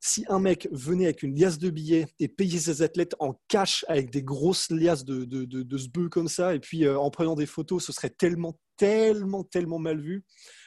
si 0.00 0.24
un 0.28 0.38
mec 0.38 0.68
venait 0.72 1.06
avec 1.06 1.22
une 1.22 1.38
liasse 1.38 1.58
de 1.58 1.70
billets 1.70 2.06
et 2.18 2.28
payait 2.28 2.58
ses 2.58 2.82
athlètes 2.82 3.14
en 3.18 3.40
cash 3.48 3.84
avec 3.88 4.10
des 4.10 4.22
grosses 4.22 4.70
liasses 4.70 5.04
de, 5.04 5.24
de, 5.24 5.44
de, 5.44 6.08
comme 6.08 6.28
ça, 6.28 6.54
et 6.54 6.60
puis 6.60 6.84
euh, 6.84 6.98
en 6.98 7.10
prenant 7.10 7.34
des 7.34 7.46
photos, 7.46 7.84
ce 7.84 7.92
serait 7.92 8.10
tellement, 8.10 8.58
tellement, 8.76 9.44
tellement 9.44 9.78
mal 9.78 10.00
vu. 10.00 10.24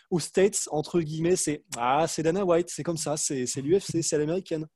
Aux 0.09 0.19
States, 0.19 0.67
entre 0.71 1.01
guillemets, 1.01 1.35
c'est 1.35 1.63
Ah, 1.77 2.05
c'est 2.07 2.23
Dana 2.23 2.43
White, 2.43 2.69
c'est 2.69 2.83
comme 2.83 2.97
ça, 2.97 3.15
c'est 3.15 3.45
l'UFC, 3.57 4.01
c'est 4.01 4.17
l'américaine. 4.17 4.67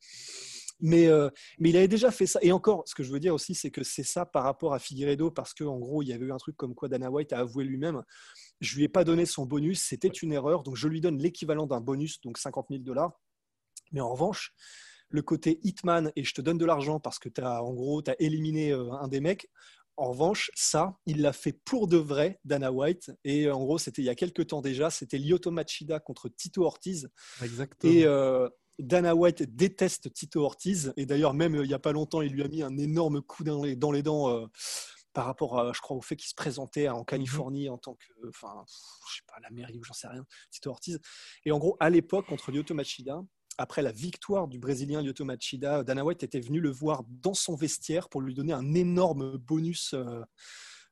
Mais, 0.79 1.07
euh, 1.07 1.29
mais 1.60 1.69
il 1.69 1.77
avait 1.77 1.88
déjà 1.88 2.12
fait 2.12 2.25
ça. 2.25 2.39
Et 2.41 2.51
encore, 2.51 2.83
ce 2.86 2.93
que 2.93 3.03
je 3.03 3.12
veux 3.12 3.19
dire 3.19 3.33
aussi, 3.33 3.55
c'est 3.55 3.72
que 3.72 3.83
c'est 3.83 4.03
ça 4.03 4.25
par 4.25 4.43
rapport 4.43 4.74
à 4.74 4.79
Figueredo, 4.79 5.31
parce 5.31 5.53
qu'en 5.53 5.79
gros, 5.79 6.01
il 6.03 6.10
y 6.10 6.13
avait 6.13 6.25
eu 6.25 6.31
un 6.31 6.38
truc 6.38 6.57
comme 6.57 6.75
quoi 6.75 6.89
Dana 6.89 7.10
White 7.10 7.33
a 7.33 7.39
avoué 7.39 7.63
lui-même 7.63 8.03
je 8.63 8.77
lui 8.77 8.86
ai 8.86 8.88
pas 8.88 9.03
donné 9.03 9.25
son 9.25 9.45
bonus, 9.45 9.81
c'était 9.81 10.07
une 10.07 10.31
erreur, 10.31 10.63
donc 10.63 10.75
je 10.75 10.88
lui 10.88 11.01
donne 11.01 11.17
l'équivalent 11.17 11.67
d'un 11.67 11.81
bonus, 11.81 12.22
donc 12.22 12.38
50 12.38 12.67
000 12.69 12.81
dollars. 12.81 13.12
Mais 13.93 14.01
en 14.01 14.12
revanche, 14.12 14.53
le 15.09 15.21
côté 15.21 15.59
Hitman 15.63 16.12
et 16.15 16.23
je 16.23 16.33
te 16.33 16.41
donne 16.41 16.57
de 16.57 16.65
l'argent 16.65 17.00
parce 17.00 17.19
que 17.19 17.29
tu 17.29 17.41
as, 17.41 17.63
en 17.63 17.73
gros, 17.73 18.01
tu 18.01 18.12
as 18.12 18.15
éliminé 18.19 18.71
euh, 18.71 18.91
un 18.93 19.07
des 19.07 19.21
mecs. 19.21 19.50
En 19.95 20.09
revanche, 20.09 20.50
ça, 20.55 20.97
il 21.05 21.21
l'a 21.21 21.33
fait 21.33 21.53
pour 21.53 21.88
de 21.88 21.97
vrai, 21.97 22.39
Dana 22.43 22.71
White. 22.71 23.12
Et 23.23 23.45
euh, 23.45 23.55
en 23.55 23.63
gros, 23.63 23.77
c'était 23.77 24.01
il 24.01 24.05
y 24.05 24.09
a 24.09 24.15
quelques 24.15 24.47
temps 24.47 24.62
déjà. 24.62 24.89
C'était 24.89 25.19
Lyoto 25.19 25.51
Machida 25.51 26.00
contre 26.00 26.29
Tito 26.29 26.63
Ortiz. 26.63 27.09
Exactement. 27.43 27.93
Et 27.93 28.05
euh, 28.05 28.50
Dana 28.79 29.13
White 29.13 29.43
déteste 29.55 30.12
Tito 30.13 30.43
Ortiz. 30.43 30.93
Et 30.97 31.05
d'ailleurs, 31.05 31.35
même 31.35 31.55
il 31.55 31.67
n'y 31.67 31.75
a 31.75 31.79
pas 31.79 31.91
longtemps, 31.91 32.23
il 32.23 32.33
lui 32.33 32.41
a 32.41 32.47
mis 32.47 32.63
un 32.63 32.75
énorme 32.77 33.21
coup 33.21 33.43
dans 33.43 33.63
les, 33.63 33.75
dans 33.75 33.91
les 33.91 34.01
dents 34.01 34.50
par 35.13 35.25
rapport, 35.25 35.59
à, 35.59 35.71
je 35.73 35.79
crois, 35.79 35.95
au 35.95 36.01
fait 36.01 36.15
qu'il 36.15 36.27
se 36.27 36.35
présentait 36.35 36.89
en. 36.89 37.03
Californie 37.03 37.69
en 37.69 37.77
tant 37.77 37.93
que, 37.93 38.29
enfin, 38.29 38.65
je 38.67 39.17
sais 39.17 39.21
pas, 39.27 39.39
la 39.41 39.51
mairie 39.51 39.77
ou 39.77 39.83
j'en 39.83 39.93
sais 39.93 40.07
rien, 40.07 40.25
Tito 40.50 40.71
Ortiz. 40.71 41.00
Et 41.45 41.51
en 41.51 41.59
gros, 41.59 41.77
à 41.79 41.89
l'époque, 41.91 42.25
contre 42.25 42.51
Lyoto 42.51 42.73
Machida, 42.73 43.21
après 43.57 43.81
la 43.81 43.91
victoire 43.91 44.48
du 44.48 44.60
Brésilien 44.60 45.01
Lyoto 45.01 45.25
Machida, 45.25 45.83
Dana 45.83 46.03
White 46.03 46.24
était 46.24 46.39
venu 46.39 46.60
le 46.60 46.72
voir 46.72 47.03
dans 47.07 47.33
son 47.33 47.55
vestiaire 47.55 48.10
pour 48.10 48.22
lui 48.22 48.33
donner 48.33 48.53
un 48.53 48.74
énorme 48.74 49.38
bonus 49.38 49.93
euh, 49.93 50.22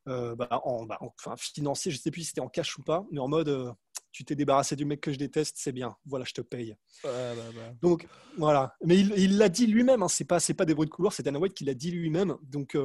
euh, 0.08 0.36
bah, 0.36 0.48
bah, 0.88 0.98
enfin, 1.02 1.36
financier. 1.38 1.92
Je 1.92 1.98
ne 1.98 2.02
sais 2.02 2.12
plus 2.12 2.22
si 2.22 2.28
c'était 2.28 2.42
en 2.42 2.50
cash 2.50 2.78
ou 2.78 2.84
pas, 2.84 3.06
mais 3.12 3.20
en 3.20 3.28
mode 3.28 3.50
euh, 3.50 3.72
tu 4.12 4.26
t'es 4.26 4.36
débarrassé 4.36 4.76
du 4.76 4.84
mec 4.84 5.00
que 5.02 5.12
je 5.12 5.18
déteste, 5.18 5.56
c'est 5.58 5.72
bien. 5.72 5.96
Voilà, 6.06 6.26
je 6.26 6.34
te 6.34 6.42
paye. 6.42 6.76
Bah, 7.04 7.34
Donc 7.82 8.08
voilà. 8.38 8.76
Mais 8.84 9.00
il 9.00 9.38
l'a 9.38 9.50
dit 9.50 9.68
lui-même. 9.68 10.04
Hein, 10.04 10.08
c'est 10.08 10.26
pas 10.26 10.40
c'est 10.40 10.54
pas 10.54 10.66
des 10.66 10.74
bruits 10.74 10.88
de 10.88 10.94
couloir, 10.94 11.14
c'est 11.14 11.24
Dana 11.24 11.40
White 11.40 11.54
qui 11.54 11.66
l'a 11.66 11.74
dit 11.74 11.92
lui-même. 11.92 12.36
Donc 12.44 12.78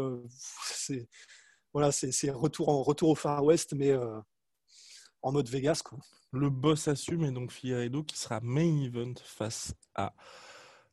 c'est 0.64 1.08
voilà, 1.72 1.92
c'est 1.92 2.30
retour, 2.30 2.70
en, 2.70 2.82
retour 2.82 3.10
au 3.10 3.14
Far 3.14 3.44
West, 3.44 3.74
mais 3.74 3.92
en 5.26 5.32
mode 5.32 5.48
Vegas. 5.48 5.82
Quoi. 5.84 5.98
Le 6.32 6.50
boss 6.50 6.86
assume 6.86 7.24
et 7.24 7.32
donc 7.32 7.50
Figueredo 7.50 8.04
qui 8.04 8.16
sera 8.16 8.40
main 8.42 8.82
event 8.84 9.14
face 9.24 9.74
à 9.96 10.14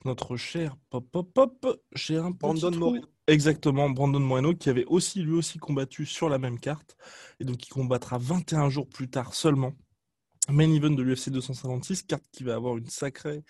notre 0.06 0.36
cher 0.38 0.76
pop 0.90 1.08
pop 1.10 1.32
pop, 1.34 1.82
cher 1.96 2.32
Brandon 2.32 2.72
Moreno. 2.72 3.06
Exactement, 3.28 3.90
Brandon 3.92 4.20
Moreno 4.20 4.56
qui 4.56 4.70
avait 4.70 4.86
aussi 4.86 5.22
lui 5.22 5.34
aussi 5.34 5.60
combattu 5.60 6.08
sur 6.08 6.30
la 6.30 6.40
même 6.40 6.60
carte 6.60 6.98
et 7.40 7.46
donc 7.46 7.58
qui 7.58 7.70
combattra 7.70 8.18
21 8.18 8.70
jours 8.70 8.90
plus 8.90 9.08
tard 9.08 9.36
seulement. 9.36 9.74
Main 10.50 10.74
event 10.74 10.90
de 10.90 11.04
l'UFC 11.04 11.30
256, 11.30 12.04
carte 12.04 12.26
qui 12.32 12.44
va 12.44 12.56
avoir 12.56 12.76
une 12.76 12.90
sacrée 12.90 13.44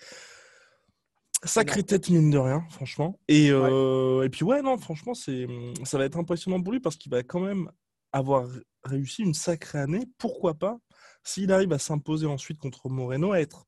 sacrée 1.44 1.82
tête 1.82 2.10
mine 2.10 2.30
de 2.30 2.38
rien, 2.38 2.62
franchement. 2.70 3.18
Et, 3.28 3.48
euh, 3.50 4.22
et 4.22 4.28
puis 4.28 4.44
ouais, 4.44 4.62
non, 4.62 4.76
franchement, 4.78 5.14
c'est 5.14 5.46
ça 5.84 5.96
va 5.96 6.04
être 6.04 6.18
impressionnant 6.18 6.62
pour 6.62 6.72
lui 6.72 6.80
parce 6.80 6.96
qu'il 6.96 7.10
va 7.10 7.22
quand 7.22 7.40
même 7.40 7.70
avoir 8.12 8.46
réussi 8.84 9.22
une 9.22 9.34
sacrée 9.34 9.78
année. 9.78 10.06
Pourquoi 10.18 10.54
pas 10.54 10.78
s'il 11.22 11.52
arrive 11.52 11.72
à 11.72 11.78
s'imposer 11.78 12.26
ensuite 12.26 12.58
contre 12.58 12.88
Moreno, 12.88 13.32
à 13.32 13.40
être 13.40 13.66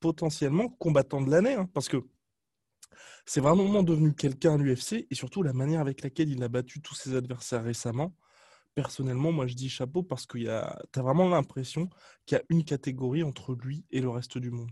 potentiellement 0.00 0.68
combattant 0.68 1.22
de 1.22 1.30
l'année, 1.30 1.54
hein, 1.54 1.68
parce 1.72 1.88
que 1.88 2.04
c'est 3.24 3.40
vraiment 3.40 3.82
devenu 3.82 4.14
quelqu'un 4.14 4.54
à 4.54 4.56
l'UFC 4.58 5.06
et 5.10 5.14
surtout 5.14 5.42
la 5.42 5.54
manière 5.54 5.80
avec 5.80 6.02
laquelle 6.02 6.28
il 6.28 6.42
a 6.42 6.48
battu 6.48 6.82
tous 6.82 6.94
ses 6.94 7.16
adversaires 7.16 7.64
récemment. 7.64 8.14
Personnellement, 8.74 9.32
moi 9.32 9.46
je 9.46 9.54
dis 9.54 9.70
chapeau 9.70 10.02
parce 10.02 10.26
que 10.26 10.36
tu 10.36 10.48
as 10.48 11.02
vraiment 11.02 11.28
l'impression 11.28 11.88
qu'il 12.26 12.36
y 12.36 12.40
a 12.40 12.44
une 12.50 12.64
catégorie 12.64 13.22
entre 13.22 13.54
lui 13.54 13.86
et 13.90 14.00
le 14.00 14.10
reste 14.10 14.36
du 14.36 14.50
monde. 14.50 14.70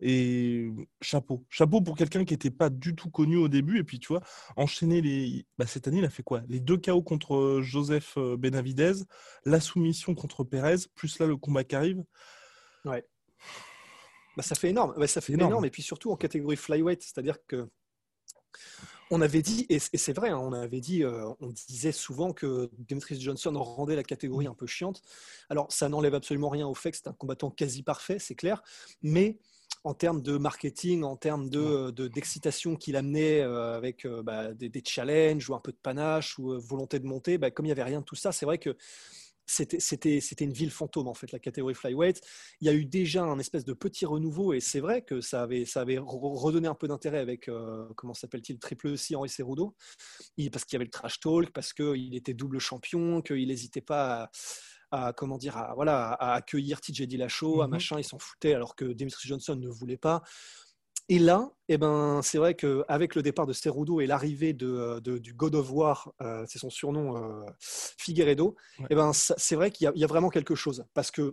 Et 0.00 0.70
chapeau. 1.00 1.44
Chapeau 1.48 1.80
pour 1.80 1.96
quelqu'un 1.96 2.24
qui 2.24 2.34
n'était 2.34 2.50
pas 2.50 2.70
du 2.70 2.94
tout 2.94 3.10
connu 3.10 3.36
au 3.36 3.48
début. 3.48 3.78
Et 3.78 3.84
puis, 3.84 3.98
tu 3.98 4.08
vois, 4.08 4.22
enchaîner 4.56 5.00
les. 5.00 5.46
Bah, 5.58 5.66
cette 5.66 5.88
année, 5.88 5.98
il 5.98 6.04
a 6.04 6.10
fait 6.10 6.22
quoi? 6.22 6.42
Les 6.48 6.60
deux 6.60 6.78
KO 6.78 7.02
contre 7.02 7.60
Joseph 7.62 8.16
Benavidez, 8.16 9.04
la 9.44 9.60
soumission 9.60 10.14
contre 10.14 10.44
Perez, 10.44 10.86
plus 10.94 11.18
là 11.18 11.26
le 11.26 11.36
combat 11.36 11.64
qui 11.64 11.76
arrive. 11.76 12.02
Ouais. 12.84 13.06
Bah, 14.36 14.42
ça 14.42 14.54
fait 14.54 14.70
énorme. 14.70 15.06
ça 15.06 15.20
fait 15.20 15.34
énorme. 15.34 15.64
Et 15.64 15.70
puis 15.70 15.82
surtout 15.82 16.10
en 16.10 16.16
catégorie 16.16 16.56
flyweight, 16.56 17.02
c'est-à-dire 17.02 17.36
que 17.46 17.68
on 19.12 19.20
avait 19.20 19.42
dit, 19.42 19.66
et 19.68 19.80
c'est 19.80 20.12
vrai, 20.12 20.30
hein, 20.30 20.38
on 20.38 20.52
avait 20.52 20.80
dit, 20.80 21.04
on 21.04 21.48
disait 21.66 21.90
souvent 21.90 22.32
que 22.32 22.70
Demetrius 22.78 23.20
Johnson 23.20 23.52
rendait 23.60 23.96
la 23.96 24.04
catégorie 24.04 24.46
un 24.46 24.54
peu 24.54 24.68
chiante. 24.68 25.02
Alors, 25.48 25.70
ça 25.72 25.88
n'enlève 25.88 26.14
absolument 26.14 26.48
rien 26.48 26.68
au 26.68 26.74
fait 26.74 26.92
que 26.92 26.96
c'est 26.96 27.08
un 27.08 27.12
combattant 27.12 27.50
quasi 27.50 27.82
parfait, 27.82 28.20
c'est 28.20 28.36
clair. 28.36 28.62
Mais 29.02 29.40
en 29.84 29.94
termes 29.94 30.22
de 30.22 30.36
marketing, 30.36 31.02
en 31.04 31.16
termes 31.16 31.48
de, 31.48 31.90
d'excitation 32.08 32.76
qu'il 32.76 32.96
amenait 32.96 33.40
euh, 33.40 33.76
avec 33.76 34.04
euh, 34.04 34.22
bah, 34.22 34.52
des, 34.52 34.82
challenges 34.84 35.48
ou 35.48 35.54
un 35.54 35.60
peu 35.60 35.72
de 35.72 35.78
panache 35.82 36.38
ou 36.38 36.52
euh, 36.52 36.58
volonté 36.58 36.98
de 36.98 37.06
monter, 37.06 37.38
bah, 37.38 37.50
comme 37.50 37.64
il 37.64 37.68
n'y 37.68 37.72
avait 37.72 37.84
rien 37.84 38.00
de 38.00 38.04
tout 38.04 38.16
ça, 38.16 38.32
c'est 38.32 38.44
vrai 38.44 38.58
que 38.58 38.76
c'était, 39.46 39.80
c'était, 39.80 40.20
c'était 40.20 40.44
une 40.44 40.52
ville 40.52 40.70
fantôme 40.70 41.08
en 41.08 41.14
fait 41.14 41.32
la 41.32 41.38
catégorie 41.40 41.74
flyweight. 41.74 42.20
Il 42.60 42.66
y 42.66 42.70
a 42.70 42.74
eu 42.74 42.84
déjà 42.84 43.24
un 43.24 43.38
espèce 43.38 43.64
de 43.64 43.72
petit 43.72 44.06
renouveau 44.06 44.52
et 44.52 44.60
c'est 44.60 44.80
vrai 44.80 45.02
que 45.02 45.20
ça 45.20 45.42
avait, 45.42 45.64
ça 45.64 45.80
avait 45.80 45.98
redonné 45.98 46.68
un 46.68 46.74
peu 46.74 46.86
d'intérêt 46.86 47.18
avec 47.18 47.50
comment 47.96 48.14
s'appelle-t-il 48.14 48.60
Triple 48.60 48.96
C 48.96 49.16
Henri 49.16 49.28
Cerudo, 49.28 49.74
parce 50.52 50.64
qu'il 50.64 50.74
y 50.74 50.76
avait 50.76 50.84
le 50.84 50.90
trash 50.92 51.18
talk, 51.18 51.50
parce 51.52 51.72
qu'il 51.72 52.14
était 52.14 52.32
double 52.32 52.60
champion, 52.60 53.22
qu'il 53.22 53.48
n'hésitait 53.48 53.80
pas 53.80 54.22
à 54.22 54.30
à 54.90 55.12
comment 55.12 55.38
dire, 55.38 55.56
à, 55.56 55.74
voilà, 55.74 56.12
à 56.12 56.34
accueillir 56.34 56.80
TJ 56.80 57.02
Dillashaw, 57.02 57.62
à 57.62 57.66
mmh 57.66 57.70
machin, 57.70 57.98
ils 57.98 58.04
s'en 58.04 58.18
foutaient 58.18 58.54
alors 58.54 58.74
que 58.74 58.84
Dimitri 58.84 59.28
Johnson 59.28 59.56
ne 59.56 59.68
voulait 59.68 59.96
pas. 59.96 60.22
Et 61.08 61.18
là, 61.18 61.50
eh 61.68 61.76
ben, 61.76 62.20
c'est 62.22 62.38
vrai 62.38 62.54
qu'avec 62.54 63.16
le 63.16 63.22
départ 63.22 63.44
de 63.44 63.52
Cerudo 63.52 64.00
et 64.00 64.06
l'arrivée 64.06 64.52
de, 64.52 65.00
du 65.00 65.34
God 65.34 65.56
of 65.56 65.72
War, 65.72 66.12
euh, 66.22 66.44
c'est 66.46 66.60
son 66.60 66.70
surnom, 66.70 67.16
euh, 67.16 67.44
Figueredo, 67.58 68.54
eh 68.90 68.94
ben, 68.94 69.12
c'est 69.12 69.56
vrai 69.56 69.72
qu'il 69.72 69.90
y, 69.92 69.98
y, 69.98 70.04
a 70.04 70.06
vraiment 70.06 70.28
quelque 70.28 70.54
chose. 70.54 70.84
Parce 70.94 71.10
que 71.10 71.32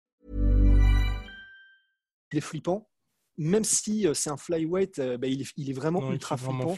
Il 2.31 2.37
est 2.37 2.41
flippant, 2.41 2.89
même 3.37 3.63
si 3.63 4.07
euh, 4.07 4.13
c'est 4.13 4.29
un 4.29 4.37
flyweight, 4.37 4.99
euh, 4.99 5.17
bah, 5.17 5.27
il, 5.27 5.41
est, 5.41 5.51
il, 5.57 5.69
est, 5.69 5.73
vraiment 5.73 6.01
non, 6.01 6.11
ultra 6.11 6.37
flippant. 6.37 6.75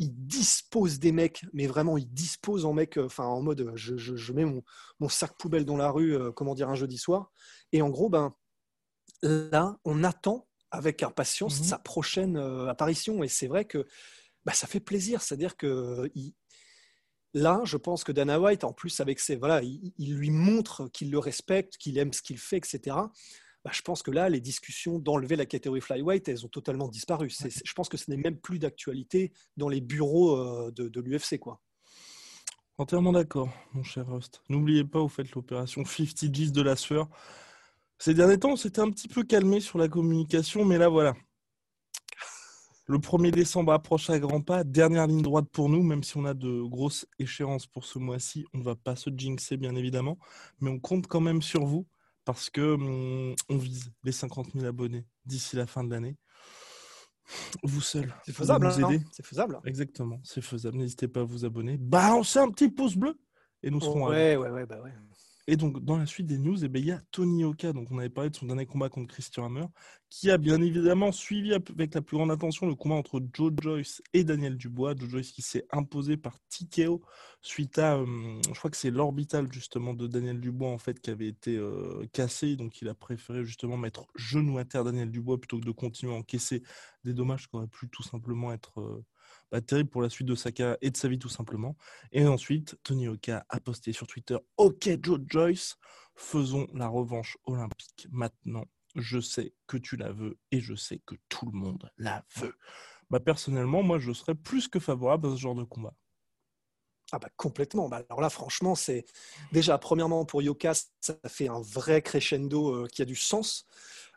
Il 0.00 0.26
dispose 0.26 1.00
des 1.00 1.10
mecs, 1.10 1.44
mais 1.52 1.66
vraiment, 1.66 1.98
il 1.98 2.08
dispose 2.12 2.64
en 2.64 2.72
mec, 2.72 2.98
euh, 2.98 3.06
enfin 3.06 3.24
en 3.24 3.42
mode, 3.42 3.72
je, 3.74 3.96
je, 3.96 4.14
je 4.14 4.32
mets 4.32 4.44
mon, 4.44 4.62
mon, 5.00 5.08
sac 5.08 5.36
poubelle 5.38 5.64
dans 5.64 5.76
la 5.76 5.90
rue, 5.90 6.16
comment 6.34 6.54
dire, 6.54 6.68
un 6.68 6.76
jeudi 6.76 6.98
soir. 6.98 7.32
Et 7.72 7.82
en 7.82 7.88
gros, 7.88 8.08
ben 8.08 8.34
là, 9.22 9.76
on 9.84 10.04
attend 10.04 10.46
avec 10.70 11.02
impatience 11.02 11.60
mm 11.60 11.62
-hmm. 11.62 11.68
sa 11.68 11.78
prochaine 11.78 12.36
apparition. 12.68 13.24
Et 13.24 13.28
c'est 13.28 13.48
vrai 13.48 13.64
que 13.64 13.86
bah, 14.44 14.52
ça 14.52 14.66
fait 14.66 14.80
plaisir. 14.80 15.20
C'est-à-dire 15.22 15.56
que 15.56 16.10
il, 16.14 16.34
là, 17.34 17.62
je 17.64 17.76
pense 17.76 18.04
que 18.04 18.12
Dana 18.12 18.38
White, 18.38 18.64
en 18.64 18.72
plus, 18.72 19.00
avec 19.00 19.18
ses, 19.18 19.36
voilà, 19.36 19.62
il, 19.62 19.92
il 19.96 20.14
lui 20.14 20.30
montre 20.30 20.88
qu'il 20.92 21.10
le 21.10 21.18
respecte, 21.18 21.76
qu'il 21.76 21.98
aime 21.98 22.12
ce 22.12 22.22
qu'il 22.22 22.38
fait, 22.38 22.58
etc. 22.58 22.96
Bah, 23.64 23.70
je 23.74 23.82
pense 23.82 24.02
que 24.02 24.10
là, 24.10 24.28
les 24.28 24.40
discussions 24.40 24.98
d'enlever 24.98 25.36
la 25.36 25.46
catégorie 25.46 25.80
flyweight, 25.80 26.28
elles 26.28 26.44
ont 26.44 26.48
totalement 26.48 26.88
disparu. 26.88 27.28
je 27.30 27.72
pense 27.74 27.88
que 27.88 27.96
ce 27.96 28.10
n'est 28.10 28.16
même 28.16 28.38
plus 28.38 28.58
d'actualité 28.58 29.32
dans 29.56 29.68
les 29.68 29.80
bureaux 29.80 30.36
euh, 30.36 30.70
de, 30.70 30.88
de 30.88 31.00
l'UFC. 31.00 31.38
quoi. 31.38 31.60
Entièrement 32.80 33.10
d'accord, 33.12 33.48
mon 33.74 33.82
cher 33.82 34.06
Rust. 34.06 34.40
N'oubliez 34.48 34.84
pas, 34.84 35.00
vous 35.00 35.08
faites 35.08 35.32
l'opération 35.32 35.84
50 35.84 36.30
G's 36.32 36.52
de 36.52 36.62
la 36.62 36.76
sueur. 36.76 37.08
Ces 37.98 38.14
derniers 38.14 38.38
temps, 38.38 38.52
on 38.52 38.56
s'était 38.56 38.80
un 38.80 38.90
petit 38.90 39.08
peu 39.08 39.24
calmé 39.24 39.58
sur 39.58 39.78
la 39.78 39.88
communication, 39.88 40.64
mais 40.64 40.78
là, 40.78 40.88
voilà. 40.88 41.14
Le 42.86 42.98
1er 42.98 43.32
décembre 43.32 43.72
approche 43.72 44.08
à 44.08 44.20
grands 44.20 44.40
pas. 44.40 44.62
Dernière 44.62 45.08
ligne 45.08 45.22
droite 45.22 45.48
pour 45.50 45.68
nous, 45.68 45.82
même 45.82 46.04
si 46.04 46.16
on 46.16 46.24
a 46.24 46.32
de 46.32 46.62
grosses 46.62 47.06
échéances 47.18 47.66
pour 47.66 47.84
ce 47.84 47.98
mois-ci. 47.98 48.46
On 48.54 48.58
ne 48.58 48.62
va 48.62 48.76
pas 48.76 48.94
se 48.94 49.10
jinxer, 49.10 49.56
bien 49.56 49.74
évidemment. 49.74 50.16
Mais 50.60 50.70
on 50.70 50.78
compte 50.78 51.08
quand 51.08 51.20
même 51.20 51.42
sur 51.42 51.66
vous 51.66 51.86
parce 52.28 52.50
que 52.50 52.74
hum, 52.74 53.34
on 53.48 53.56
vise 53.56 53.90
les 54.04 54.12
50 54.12 54.52
000 54.52 54.66
abonnés 54.66 55.06
d'ici 55.24 55.56
la 55.56 55.66
fin 55.66 55.82
de 55.82 55.90
l'année. 55.90 56.18
Vous 57.62 57.80
seul. 57.80 58.14
C'est 58.26 58.34
faisable, 58.34 58.66
hein, 58.66 58.98
C'est 59.12 59.24
faisable. 59.24 59.58
Exactement, 59.64 60.20
c'est 60.24 60.42
faisable. 60.42 60.76
N'hésitez 60.76 61.08
pas 61.08 61.20
à 61.20 61.24
vous 61.24 61.46
abonner. 61.46 61.78
Balancez 61.78 62.38
un 62.38 62.50
petit 62.50 62.68
pouce 62.68 62.96
bleu 62.96 63.18
et 63.62 63.70
nous 63.70 63.80
serons. 63.80 64.08
ouais, 64.08 64.36
ouais, 64.36 64.50
ouais, 64.50 64.66
bah 64.66 64.78
ouais. 64.82 64.92
Et 65.50 65.56
donc, 65.56 65.82
dans 65.82 65.96
la 65.96 66.04
suite 66.04 66.26
des 66.26 66.38
news, 66.38 66.62
eh 66.62 66.68
ben, 66.68 66.78
il 66.78 66.88
y 66.88 66.92
a 66.92 67.00
Tony 67.10 67.42
Oka, 67.42 67.72
donc 67.72 67.90
on 67.90 67.96
avait 67.96 68.10
parlé 68.10 68.28
de 68.28 68.36
son 68.36 68.44
dernier 68.44 68.66
combat 68.66 68.90
contre 68.90 69.14
Christian 69.14 69.46
Hammer, 69.46 69.64
qui 70.10 70.30
a 70.30 70.36
bien 70.36 70.60
évidemment 70.60 71.10
suivi 71.10 71.54
avec 71.54 71.94
la 71.94 72.02
plus 72.02 72.18
grande 72.18 72.30
attention 72.30 72.66
le 72.66 72.74
combat 72.74 72.96
entre 72.96 73.22
Joe 73.32 73.50
Joyce 73.58 74.02
et 74.12 74.24
Daniel 74.24 74.58
Dubois. 74.58 74.94
Joe 74.94 75.08
Joyce 75.08 75.32
qui 75.32 75.40
s'est 75.40 75.64
imposé 75.70 76.18
par 76.18 76.38
TKO 76.50 77.00
suite 77.40 77.78
à, 77.78 77.96
euh, 77.96 78.38
je 78.46 78.58
crois 78.58 78.70
que 78.70 78.76
c'est 78.76 78.90
l'orbital 78.90 79.50
justement 79.50 79.94
de 79.94 80.06
Daniel 80.06 80.38
Dubois 80.38 80.68
en 80.68 80.76
fait 80.76 81.00
qui 81.00 81.08
avait 81.08 81.28
été 81.28 81.56
euh, 81.56 82.04
cassé, 82.12 82.54
donc 82.56 82.82
il 82.82 82.88
a 82.88 82.94
préféré 82.94 83.42
justement 83.46 83.78
mettre 83.78 84.06
genou 84.16 84.58
à 84.58 84.66
terre 84.66 84.84
Daniel 84.84 85.10
Dubois 85.10 85.38
plutôt 85.38 85.58
que 85.58 85.64
de 85.64 85.72
continuer 85.72 86.12
à 86.12 86.16
encaisser 86.16 86.62
des 87.04 87.14
dommages 87.14 87.48
qui 87.48 87.56
auraient 87.56 87.68
pu 87.68 87.88
tout 87.88 88.02
simplement 88.02 88.52
être... 88.52 88.80
Euh, 88.80 89.02
bah, 89.50 89.60
terrible 89.60 89.90
pour 89.90 90.02
la 90.02 90.10
suite 90.10 90.26
de 90.28 90.34
sa 90.34 90.52
carrière 90.52 90.76
et 90.80 90.90
de 90.90 90.96
sa 90.96 91.08
vie 91.08 91.18
tout 91.18 91.28
simplement. 91.28 91.76
Et 92.12 92.26
ensuite, 92.26 92.76
Tony 92.82 93.08
Oka 93.08 93.44
a 93.48 93.60
posté 93.60 93.92
sur 93.92 94.06
Twitter 94.06 94.36
Ok, 94.56 94.88
Joe 95.02 95.20
Joyce, 95.26 95.76
faisons 96.14 96.66
la 96.74 96.88
revanche 96.88 97.38
olympique 97.44 98.06
maintenant. 98.10 98.64
Je 98.94 99.20
sais 99.20 99.54
que 99.66 99.76
tu 99.76 99.96
la 99.96 100.12
veux 100.12 100.38
et 100.50 100.60
je 100.60 100.74
sais 100.74 101.00
que 101.06 101.14
tout 101.28 101.46
le 101.46 101.58
monde 101.58 101.90
la 101.98 102.24
veut. 102.36 102.54
Bah, 103.10 103.20
personnellement, 103.20 103.82
moi, 103.82 103.98
je 103.98 104.12
serais 104.12 104.34
plus 104.34 104.68
que 104.68 104.78
favorable 104.78 105.28
à 105.28 105.30
ce 105.30 105.36
genre 105.36 105.54
de 105.54 105.64
combat. 105.64 105.94
Ah 107.10 107.18
bah 107.18 107.30
complètement. 107.36 107.88
Bah 107.88 108.02
alors 108.10 108.20
là, 108.20 108.28
franchement, 108.28 108.74
c'est 108.74 109.06
déjà 109.50 109.78
premièrement 109.78 110.26
pour 110.26 110.42
Yoka, 110.42 110.74
ça 110.74 111.16
fait 111.26 111.48
un 111.48 111.62
vrai 111.62 112.02
crescendo 112.02 112.74
euh, 112.74 112.86
qui 112.86 113.00
a 113.00 113.06
du 113.06 113.16
sens. 113.16 113.64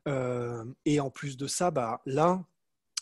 Euh, 0.07 0.65
et 0.85 0.99
en 0.99 1.09
plus 1.09 1.37
de 1.37 1.47
ça, 1.47 1.71
bah 1.71 2.01
là, 2.05 2.43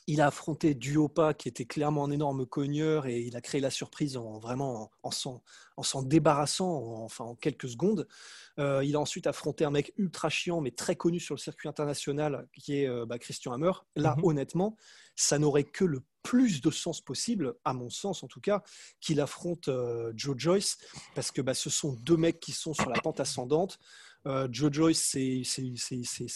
il 0.10 0.22
a 0.22 0.28
affronté 0.28 0.74
Duopa, 0.74 1.36
qui 1.36 1.48
était 1.48 1.66
clairement 1.66 2.04
un 2.04 2.10
énorme 2.10 2.48
cogneur, 2.48 3.06
et 3.06 3.20
il 3.20 3.36
a 3.36 3.42
créé 3.42 3.62
la 3.62 3.70
surprise 3.70 4.18
en 4.18 4.40
vraiment 4.40 4.90
en, 5.04 5.12
s'en 5.12 6.02
débarrassant 6.02 7.04
enfin, 7.04 7.26
en 7.26 7.36
quelques 7.36 7.70
secondes. 7.70 8.08
Euh, 8.58 8.84
il 8.84 8.96
a 8.96 9.00
ensuite 9.00 9.28
affronté 9.28 9.66
un 9.66 9.70
mec 9.70 9.94
ultra 9.98 10.30
chiant, 10.30 10.62
mais 10.62 10.72
très 10.72 10.96
connu 10.96 11.20
sur 11.20 11.36
le 11.36 11.40
circuit 11.40 11.70
international, 11.70 12.48
qui 12.54 12.80
est 12.80 12.88
euh, 12.88 13.06
bah, 13.06 13.20
Christian 13.20 13.54
Hammer. 13.54 13.72
Là, 13.96 14.16
mhm. 14.18 14.26
honnêtement, 14.26 14.76
ça 15.16 15.38
n'aurait 15.38 15.64
que 15.64 15.86
le 15.86 16.02
plus 16.24 16.60
de 16.62 16.72
sens 16.72 17.02
possible, 17.02 17.54
à 17.64 17.74
mon 17.74 17.92
sens 17.92 18.24
en 18.24 18.28
tout 18.28 18.42
cas, 18.42 18.64
qu'il 19.02 19.22
affronte 19.22 19.68
euh, 19.68 20.12
Joe 20.16 20.36
Joyce, 20.36 20.80
parce 21.14 21.30
que 21.30 21.44
bah, 21.44 21.54
ce 21.54 21.70
sont 21.70 21.94
deux 22.02 22.18
mecs 22.18 22.40
qui 22.40 22.52
sont 22.52 22.74
sur 22.74 22.90
la 22.90 23.00
pente 23.00 23.20
ascendante. 23.20 23.80
Joe 24.50 24.72
Joyce, 24.72 25.02
c'est 25.02 25.46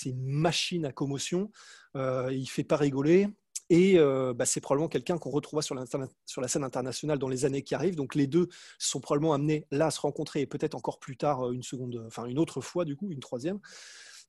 une 0.06 0.24
machine 0.24 0.86
à 0.86 0.94
commotion. 0.94 1.51
il 1.96 2.00
ne 2.00 2.46
fait 2.46 2.63
pas 2.63 2.77
rigoler. 2.77 3.27
Et 3.74 3.98
euh, 3.98 4.36
bah, 4.36 4.46
c'est 4.46 4.62
probablement 4.62 4.88
quelqu'un 4.88 5.18
qu'on 5.18 5.32
retrouvera 5.32 5.63
sur, 5.63 5.74
la 5.74 6.48
scène 6.48 6.63
internationale 6.63 7.18
dans 7.18 7.27
les 7.27 7.44
années 7.46 7.63
qui 7.63 7.74
arrivent. 7.74 7.96
Donc 7.96 8.13
les 8.13 8.27
deux 8.27 8.48
sont 8.77 9.00
probablement 9.00 9.34
amenés 9.34 9.65
là 9.72 9.88
à 9.88 9.92
se 9.92 10.00
rencontrer 10.00 10.42
et 10.42 10.46
peut-être 10.46 10.75
encore 10.75 11.00
plus 11.00 11.18
tard 11.18 11.48
euh, 11.48 11.53
une 11.53 11.63
seconde, 11.63 12.03
enfin 12.06 12.25
une 12.27 12.38
autre 12.38 12.62
fois 12.62 12.86
du 12.86 12.96
coup, 12.96 13.10
une 13.10 13.20
troisième. 13.20 13.60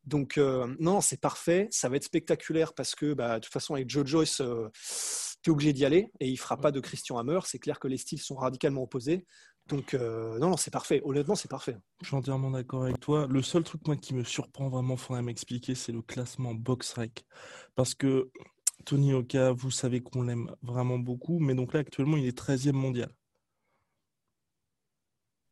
Donc 0.07 0.39
euh, 0.39 0.75
non, 0.81 1.03
c'est 1.03 1.21
parfait, 1.21 1.69
ça 1.71 1.91
va 1.91 1.97
être 1.97 2.05
spectaculaire 2.05 2.73
parce 2.73 2.95
que 2.95 3.13
bah, 3.13 3.35
de 3.35 3.45
toute 3.45 3.53
façon 3.53 3.75
avec 3.75 3.91
Joe 3.91 4.07
Joyce, 4.07 4.41
tu 5.43 5.51
es 5.51 5.53
obligé 5.53 5.75
d'y 5.75 5.85
aller 5.85 6.11
et 6.21 6.29
il 6.31 6.39
fera 6.39 6.57
pas 6.57 6.73
de 6.73 6.81
Christian 6.81 7.19
Hammer. 7.19 7.41
C'est 7.45 7.59
clair 7.59 7.79
que 7.79 7.89
les 7.89 7.99
styles 7.99 8.23
sont 8.23 8.37
radicalement 8.37 8.83
opposés. 8.83 9.27
Donc 9.67 9.93
non, 9.93 10.49
non, 10.49 10.57
c'est 10.57 10.73
parfait. 10.73 11.03
Honnêtement, 11.05 11.35
c'est 11.35 11.51
parfait. 11.51 11.77
Je 12.01 12.07
suis 12.07 12.17
entièrement 12.17 12.51
d'accord 12.51 12.85
avec 12.85 12.99
toi. 13.01 13.27
Le 13.29 13.43
seul 13.43 13.63
truc 13.63 13.87
moi 13.87 13.97
qui 13.97 14.15
me 14.15 14.25
surprend 14.25 14.71
vraiment, 14.71 14.97
faudrait 14.97 15.23
m'expliquer, 15.23 15.75
c'est 15.75 15.93
le 15.93 16.03
classement 16.03 16.55
box 16.55 16.95
rec, 16.95 17.27
parce 17.75 17.95
que 17.95 18.31
Tony 18.85 19.13
Oka, 19.13 19.53
vous 19.53 19.71
savez 19.71 20.01
qu'on 20.01 20.23
l'aime 20.23 20.55
vraiment 20.63 20.99
beaucoup, 20.99 21.39
mais 21.39 21.55
donc 21.55 21.73
là, 21.73 21.81
actuellement, 21.81 22.17
il 22.17 22.27
est 22.27 22.39
13e 22.39 22.73
mondial. 22.73 23.11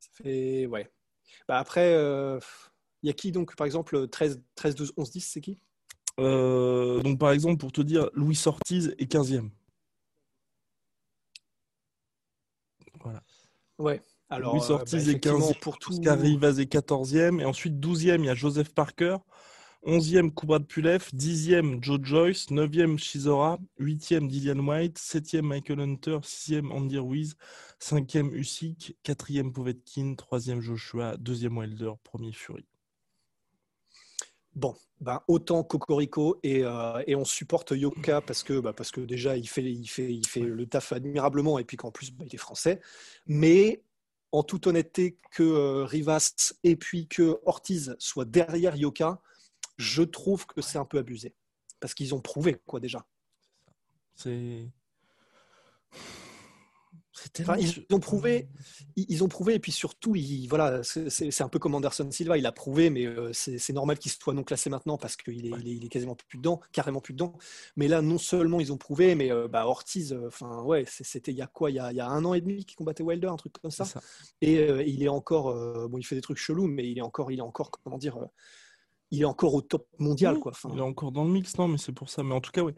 Ça 0.00 0.08
fait. 0.12 0.66
Ouais. 0.66 0.90
Bah 1.48 1.58
après, 1.58 1.90
il 1.90 1.94
euh, 1.94 2.40
y 3.02 3.10
a 3.10 3.12
qui 3.12 3.32
donc, 3.32 3.56
par 3.56 3.66
exemple, 3.66 4.08
13, 4.08 4.42
13 4.54 4.74
12, 4.74 4.92
11, 4.96 5.10
10, 5.10 5.20
c'est 5.20 5.40
qui? 5.40 5.58
Euh, 6.20 7.00
Donc, 7.00 7.18
par 7.18 7.30
exemple, 7.32 7.58
pour 7.58 7.72
te 7.72 7.80
dire, 7.80 8.10
Louis 8.14 8.40
Ortiz 8.46 8.94
est 8.98 9.10
15e. 9.10 9.50
Voilà. 13.00 13.22
Ouais. 13.78 14.00
Alors, 14.28 14.54
Louis 14.54 14.70
Ortiz 14.70 15.08
euh, 15.08 15.12
bah, 15.12 15.18
est 15.18 15.24
15e, 15.24 15.58
pour 15.58 15.78
tout. 15.78 15.92
Oscar 15.92 16.18
Rivas 16.18 16.58
est 16.58 16.72
14e, 16.72 17.40
et 17.40 17.44
ensuite 17.44 17.74
12e, 17.74 18.20
il 18.20 18.26
y 18.26 18.30
a 18.30 18.34
Joseph 18.34 18.72
Parker. 18.74 19.16
11e 19.84 20.30
Kubrat 20.30 20.60
Pulev, 20.60 21.10
10e 21.12 21.80
Joe 21.82 21.98
Joyce, 22.00 22.46
9e 22.50 22.96
Shizora, 22.98 23.58
8e 23.80 24.28
Dillian 24.28 24.60
White, 24.60 25.00
7e 25.00 25.42
Michael 25.42 25.80
Hunter, 25.80 26.20
6e 26.20 26.70
Andy 26.70 26.98
Ruiz, 26.98 27.34
5e 27.80 28.38
Usyk, 28.38 28.96
4e 29.04 29.52
Povetkin, 29.52 30.14
3e 30.14 30.60
Joshua, 30.60 31.16
2e 31.16 31.48
Wilder, 31.56 31.94
1er 32.04 32.32
Fury. 32.32 32.64
Bon, 34.54 34.76
ben 35.00 35.20
autant 35.26 35.64
Cocorico 35.64 36.38
et, 36.42 36.62
euh, 36.62 37.02
et, 37.06 37.16
on 37.16 37.24
supporte 37.24 37.72
Yoka 37.72 38.20
parce 38.20 38.42
que, 38.42 38.60
bah, 38.60 38.72
parce 38.72 38.90
que 38.90 39.00
déjà 39.00 39.36
il 39.36 39.48
fait, 39.48 39.64
il, 39.64 39.88
fait, 39.88 40.12
il 40.12 40.26
fait 40.26 40.42
le 40.42 40.66
taf 40.66 40.92
admirablement 40.92 41.58
et 41.58 41.64
puis 41.64 41.78
qu'en 41.78 41.90
plus 41.90 42.12
bah, 42.12 42.24
il 42.26 42.34
est 42.34 42.38
français. 42.38 42.80
Mais 43.26 43.82
en 44.30 44.42
toute 44.42 44.66
honnêteté, 44.66 45.18
que 45.30 45.42
euh, 45.42 45.84
Rivas 45.84 46.52
et 46.64 46.76
puis 46.76 47.08
que 47.08 47.40
Ortiz 47.46 47.96
soient 47.98 48.26
derrière 48.26 48.76
Yoka, 48.76 49.20
je 49.76 50.02
trouve 50.02 50.47
que 50.47 50.61
c'est 50.61 50.79
un 50.79 50.85
peu 50.85 50.99
abusé. 50.99 51.35
Parce 51.81 51.95
qu'ils 51.95 52.14
ont 52.14 52.21
prouvé, 52.21 52.61
quoi, 52.67 52.81
déjà. 52.81 53.05
C'est. 54.14 54.69
ils 57.59 57.85
ont 57.91 58.00
prouvé, 58.00 58.49
ils 58.97 59.25
ont 59.25 59.29
prouvé, 59.29 59.55
et 59.55 59.59
puis 59.59 59.73
surtout, 59.73 60.14
voilà, 60.49 60.83
c'est 60.83 61.43
un 61.43 61.49
peu 61.49 61.59
comme 61.59 61.75
Anderson 61.75 62.09
Silva, 62.11 62.38
il 62.38 62.47
a 62.47 62.52
prouvé, 62.52 62.91
mais 62.91 63.07
euh, 63.07 63.33
c'est 63.33 63.73
normal 63.73 63.99
qu'il 63.99 64.11
soit 64.11 64.33
non 64.33 64.45
classé 64.45 64.71
maintenant 64.71 64.97
parce 64.97 65.17
qu'il 65.17 65.47
est, 65.47 65.52
il 65.64 65.85
est, 65.85 65.88
quasiment 65.88 66.14
plus 66.14 66.38
dedans, 66.38 66.61
carrément 66.73 67.00
plus 67.00 67.14
dedans. 67.14 67.35
Mais 67.76 67.88
là, 67.88 68.00
non 68.00 68.19
seulement 68.19 68.61
ils 68.61 68.73
ont 68.73 68.79
prouvé, 68.79 69.14
mais 69.14 69.31
euh, 69.33 69.49
bah, 69.49 69.67
Ortiz, 69.67 70.12
euh, 70.12 70.29
enfin 70.29 70.62
ouais, 70.62 70.85
c'était 70.88 71.33
il 71.33 71.38
y 71.38 71.43
a 71.43 71.47
quoi? 71.47 71.71
Il 71.71 71.75
y 71.75 71.81
a, 71.81 71.93
il 71.93 71.97
y 71.97 72.00
a, 72.00 72.09
un 72.09 72.25
an 72.25 72.35
et 72.35 72.41
demi 72.41 72.64
qu'il 72.64 72.76
combattait 72.76 73.02
Wilder, 73.02 73.29
un 73.29 73.37
truc 73.37 73.55
comme 73.61 73.71
ça. 73.71 73.87
Et 74.41 74.67
il 74.87 75.02
est 75.02 75.09
encore, 75.09 75.55
bon, 75.88 75.99
il 75.99 76.05
fait 76.05 76.14
des 76.14 76.23
trucs 76.23 76.38
chelous, 76.38 76.67
mais 76.67 76.91
il 76.91 76.99
est 76.99 77.02
encore, 77.02 77.31
il 77.31 77.38
est 77.38 77.43
encore, 77.43 77.71
comment 77.71 77.99
dire 77.99 78.19
il 79.12 79.21
est 79.21 79.26
encore 79.26 79.54
au 79.54 79.61
top 79.61 79.87
mondial. 79.99 80.38
quoi. 80.38 80.52
il 80.73 80.78
est 80.78 80.83
encore 80.83 81.12
dans 81.12 81.25
le 81.25 81.31
mix, 81.31 81.57
non, 81.59 81.69
mais 81.69 81.78
c'est 81.78 81.92
pour 81.92 82.08
ça. 82.08 82.23
Mais 82.25 82.34
en 82.34 82.41
tout 82.41 82.50
cas, 82.50 82.63
oui. 82.63 82.73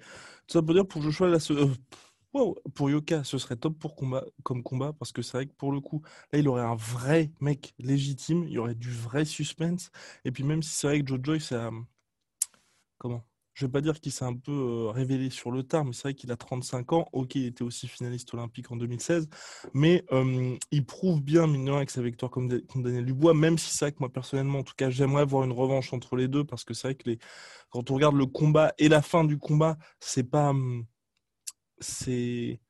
Ça 0.48 0.60
veut 0.60 0.74
dire 0.74 0.86
pour 0.86 1.00
Joshua, 1.00 1.28
là, 1.28 1.38
euh, 1.50 2.54
pour 2.74 2.90
Yoka, 2.90 3.22
ce 3.22 3.38
serait 3.38 3.56
top 3.56 3.78
pour 3.78 3.94
combat, 3.94 4.24
comme 4.42 4.64
combat, 4.64 4.92
parce 4.92 5.12
que 5.12 5.22
c'est 5.22 5.38
vrai 5.38 5.46
que 5.46 5.54
pour 5.54 5.70
le 5.70 5.80
coup, 5.80 6.02
là, 6.32 6.40
il 6.40 6.48
aurait 6.48 6.62
un 6.64 6.74
vrai 6.74 7.30
mec 7.40 7.72
légitime, 7.78 8.44
il 8.48 8.52
y 8.52 8.58
aurait 8.58 8.74
du 8.74 8.90
vrai 8.90 9.24
suspense. 9.24 9.90
Et 10.24 10.32
puis 10.32 10.42
même 10.42 10.62
si 10.62 10.70
c'est 10.70 10.88
vrai 10.88 11.00
que 11.00 11.06
Joe 11.06 11.20
Joyce, 11.22 11.52
a... 11.52 11.70
comment? 12.98 13.24
Je 13.54 13.64
ne 13.64 13.68
vais 13.68 13.72
pas 13.72 13.80
dire 13.80 14.00
qu'il 14.00 14.12
s'est 14.12 14.24
un 14.24 14.34
peu 14.34 14.52
euh, 14.52 14.90
révélé 14.90 15.30
sur 15.30 15.50
le 15.50 15.62
tard, 15.62 15.84
mais 15.84 15.92
c'est 15.92 16.02
vrai 16.02 16.14
qu'il 16.14 16.30
a 16.32 16.36
35 16.36 16.92
ans. 16.92 17.08
Ok, 17.12 17.36
il 17.36 17.46
était 17.46 17.62
aussi 17.62 17.88
finaliste 17.88 18.32
olympique 18.34 18.70
en 18.70 18.76
2016, 18.76 19.28
mais 19.72 20.04
il 20.70 20.84
prouve 20.84 21.22
bien, 21.22 21.46
mine 21.46 21.64
de 21.64 21.72
avec 21.72 21.90
sa 21.90 22.02
victoire 22.02 22.30
comme, 22.30 22.48
Daniel 22.48 23.04
Dubois, 23.04 23.34
même 23.34 23.58
si 23.58 23.70
c'est 23.70 23.86
vrai 23.86 23.92
que 23.92 23.98
moi, 24.00 24.12
personnellement, 24.12 24.60
en 24.60 24.64
tout 24.64 24.74
cas, 24.76 24.90
j'aimerais 24.90 25.24
voir 25.24 25.44
une 25.44 25.52
revanche 25.52 25.92
entre 25.92 26.16
les 26.16 26.28
deux, 26.28 26.44
parce 26.44 26.64
que 26.64 26.74
c'est 26.74 26.88
vrai 26.88 26.94
que 26.94 27.10
quand 27.70 27.90
on 27.90 27.94
regarde 27.94 28.16
le 28.16 28.26
combat 28.26 28.74
et 28.78 28.88
la 28.88 29.02
fin 29.02 29.24
du 29.24 29.38
combat, 29.38 29.76
c'est 30.00 30.24
pas. 30.24 30.54
c'est 31.78 32.60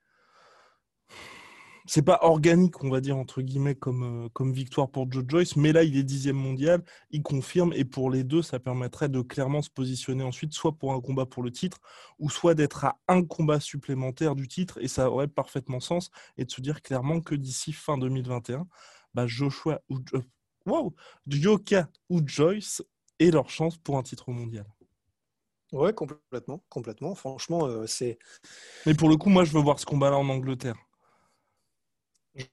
c'est 1.87 2.03
pas 2.03 2.19
organique, 2.23 2.83
on 2.83 2.91
va 2.91 3.01
dire, 3.01 3.17
entre 3.17 3.43
guillemets, 3.43 3.75
comme, 3.75 4.25
euh, 4.27 4.29
comme 4.33 4.53
victoire 4.53 4.91
pour 4.91 5.11
Joe 5.11 5.25
Joyce, 5.29 5.57
mais 5.57 5.73
là, 5.73 5.83
il 5.83 5.97
est 5.97 6.03
dixième 6.03 6.37
mondial, 6.37 6.83
il 7.11 7.23
confirme, 7.23 7.73
et 7.75 7.85
pour 7.85 8.11
les 8.11 8.25
deux, 8.25 8.43
ça 8.43 8.59
permettrait 8.59 9.09
de 9.09 9.21
clairement 9.21 9.61
se 9.61 9.71
positionner 9.71 10.25
ensuite, 10.25 10.55
soit 10.55 10.73
pour 10.73 10.95
un 10.95 11.01
combat 11.01 11.27
pour 11.27 11.43
le 11.43 11.51
titre, 11.51 11.81
ou 12.19 12.31
soit 12.31 12.55
d'être 12.55 12.85
à 12.85 12.99
un 13.09 13.23
combat 13.23 13.61
supplémentaire 13.61 14.35
du 14.35 14.49
titre, 14.49 14.79
et 14.81 14.89
ça 14.89 15.11
aurait 15.11 15.29
parfaitement 15.29 15.81
sens, 15.81 16.11
et 16.39 16.45
de 16.45 16.51
se 16.51 16.61
dire 16.63 16.81
clairement 16.81 17.21
que 17.21 17.35
d'ici 17.35 17.73
fin 17.73 17.99
2021, 17.99 18.67
bah, 19.13 19.27
Joshua 19.27 19.81
ou 19.91 19.99
euh, 20.15 20.23
wow, 20.67 20.95
Yoka 21.27 21.89
ou 22.09 22.21
Joyce 22.25 22.83
aient 23.21 23.31
leur 23.31 23.51
chance 23.51 23.77
pour 23.77 23.99
un 23.99 24.03
titre 24.03 24.31
mondial. 24.31 24.67
Ouais, 25.73 25.93
complètement, 25.93 26.63
complètement. 26.69 27.15
Franchement, 27.15 27.67
euh, 27.67 27.87
c'est. 27.87 28.19
Mais 28.87 28.95
pour 28.95 29.09
le 29.09 29.17
coup, 29.17 29.29
moi, 29.29 29.45
je 29.45 29.53
veux 29.53 29.61
voir 29.61 29.81
ce 29.81 29.87
combat-là 29.87 30.17
en 30.17 30.29
Angleterre. 30.29 30.77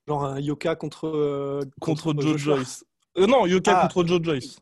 Genre 0.08 0.26
un 0.26 0.40
Yoka 0.40 0.76
contre. 0.76 1.08
Euh, 1.08 1.62
contre, 1.80 2.14
Joe 2.18 2.38
Joyce. 2.38 2.86
Euh, 3.18 3.28
non, 3.28 3.46
Yoka 3.46 3.78
ah. 3.78 3.88
contre 3.88 4.08
Joe 4.08 4.22
Joyce. 4.22 4.60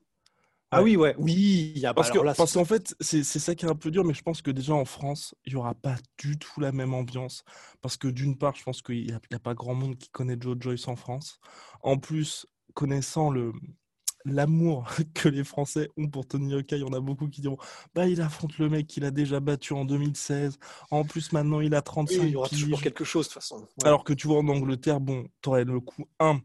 Ah 0.71 0.83
oui, 0.83 0.95
ouais, 0.95 1.15
oui. 1.17 1.81
parce 1.95 2.11
que, 2.11 2.19
parce 2.19 2.53
qu'en 2.53 2.65
fait, 2.65 2.95
c'est, 2.99 3.23
ça 3.23 3.55
qui 3.55 3.65
est 3.65 3.69
un 3.69 3.75
peu 3.75 3.89
dur, 3.89 4.05
mais 4.05 4.13
je 4.13 4.21
pense 4.21 4.43
que 4.43 4.51
déjà 4.51 4.73
en 4.73 4.85
France, 4.85 5.33
il 5.45 5.53
n'y 5.53 5.59
aura 5.59 5.73
pas 5.73 5.95
du 6.19 6.37
tout 6.37 6.59
la 6.61 6.71
même 6.71 6.93
ambiance. 6.93 7.43
Parce 7.81 7.97
que 7.97 8.07
d'une 8.07 8.37
part, 8.37 8.55
je 8.55 8.63
pense 8.63 8.83
qu'il 8.83 9.07
n'y 9.07 9.11
a, 9.11 9.19
a, 9.33 9.39
pas 9.39 9.55
grand 9.55 9.73
monde 9.73 9.97
qui 9.97 10.09
connaît 10.09 10.37
Joe 10.39 10.55
Joyce 10.59 10.87
en 10.87 10.95
France. 10.95 11.39
En 11.81 11.97
plus, 11.97 12.45
connaissant 12.75 13.31
le, 13.31 13.51
l'amour 14.25 14.89
que 15.13 15.29
les 15.29 15.43
Français 15.43 15.89
ont 15.97 16.07
pour 16.07 16.27
Tony 16.27 16.51
Yoka. 16.51 16.75
Il 16.75 16.81
y 16.81 16.83
en 16.83 16.93
a 16.93 16.99
beaucoup 16.99 17.27
qui 17.27 17.41
diront 17.41 17.57
bah, 17.95 18.07
il 18.07 18.21
affronte 18.21 18.57
le 18.57 18.69
mec 18.69 18.87
qu'il 18.87 19.05
a 19.05 19.11
déjà 19.11 19.39
battu 19.39 19.73
en 19.73 19.85
2016. 19.85 20.57
En 20.91 21.03
plus, 21.03 21.31
maintenant, 21.31 21.61
il 21.61 21.75
a 21.75 21.81
35 21.81 22.23
Il 22.23 22.29
y 22.29 22.35
aura 22.35 22.49
toujours 22.49 22.81
quelque 22.81 23.03
chose, 23.03 23.27
de 23.27 23.33
toute 23.33 23.41
façon. 23.41 23.67
Alors 23.83 24.03
que 24.03 24.13
tu 24.13 24.27
vois, 24.27 24.39
en 24.39 24.47
Angleterre, 24.47 24.99
bon, 24.99 25.27
tu 25.41 25.49
aurais 25.49 25.65
le 25.65 25.79
coup 25.79 26.05
1, 26.19 26.39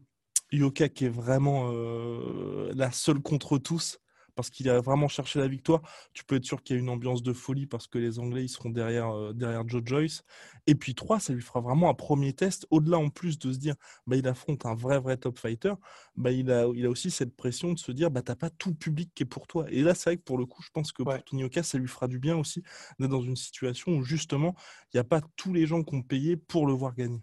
Yoka 0.51 0.89
qui 0.89 1.05
est 1.05 1.09
vraiment 1.09 1.71
euh, 1.71 2.71
la 2.75 2.91
seule 2.91 3.19
contre 3.19 3.57
tous 3.57 3.99
parce 4.35 4.49
qu'il 4.49 4.69
a 4.69 4.79
vraiment 4.81 5.07
cherché 5.07 5.39
la 5.39 5.47
victoire. 5.47 5.81
Tu 6.13 6.23
peux 6.25 6.35
être 6.35 6.45
sûr 6.45 6.61
qu'il 6.63 6.75
y 6.75 6.79
a 6.79 6.81
une 6.81 6.89
ambiance 6.89 7.23
de 7.23 7.33
folie 7.33 7.67
parce 7.67 7.87
que 7.87 7.97
les 7.97 8.19
Anglais 8.19 8.43
ils 8.43 8.49
seront 8.49 8.69
derrière, 8.69 9.09
euh, 9.15 9.33
derrière 9.33 9.67
Joe 9.67 9.81
Joyce. 9.85 10.23
Et 10.67 10.75
puis 10.75 10.95
trois, 10.95 11.19
ça 11.19 11.33
lui 11.33 11.41
fera 11.41 11.61
vraiment 11.61 11.89
un 11.89 11.93
premier 11.93 12.33
test. 12.33 12.67
Au-delà 12.69 12.97
en 12.97 13.09
plus 13.09 13.39
de 13.39 13.51
se 13.53 13.57
dire, 13.57 13.75
bah, 14.07 14.15
il 14.15 14.27
affronte 14.27 14.65
un 14.65 14.75
vrai 14.75 14.99
vrai 14.99 15.17
top 15.17 15.37
fighter. 15.39 15.73
Bah, 16.15 16.31
il 16.31 16.51
a, 16.51 16.67
il 16.75 16.85
a 16.85 16.89
aussi 16.89 17.11
cette 17.11 17.35
pression 17.35 17.73
de 17.73 17.79
se 17.79 17.91
dire, 17.91 18.11
bah 18.11 18.21
t'as 18.21 18.35
pas 18.35 18.49
tout 18.49 18.69
le 18.69 18.75
public 18.75 19.11
qui 19.15 19.23
est 19.23 19.25
pour 19.25 19.47
toi. 19.47 19.65
Et 19.69 19.81
là, 19.81 19.93
c'est 19.95 20.09
vrai 20.11 20.17
que 20.17 20.23
pour 20.23 20.37
le 20.37 20.45
coup, 20.45 20.61
je 20.63 20.69
pense 20.71 20.91
que 20.91 21.03
pour 21.03 21.23
Tony 21.23 21.43
Oka, 21.43 21.63
ça 21.63 21.77
lui 21.77 21.87
fera 21.87 22.07
du 22.07 22.19
bien 22.19 22.37
aussi 22.37 22.63
d'être 22.99 23.09
dans 23.11 23.21
une 23.21 23.35
situation 23.35 23.93
où 23.93 24.03
justement, 24.03 24.55
il 24.93 24.97
n'y 24.97 24.99
a 24.99 25.03
pas 25.03 25.21
tous 25.35 25.53
les 25.53 25.65
gens 25.67 25.83
qui 25.83 25.95
ont 25.95 26.01
payé 26.03 26.37
pour 26.37 26.67
le 26.67 26.73
voir 26.73 26.95
gagner. 26.95 27.21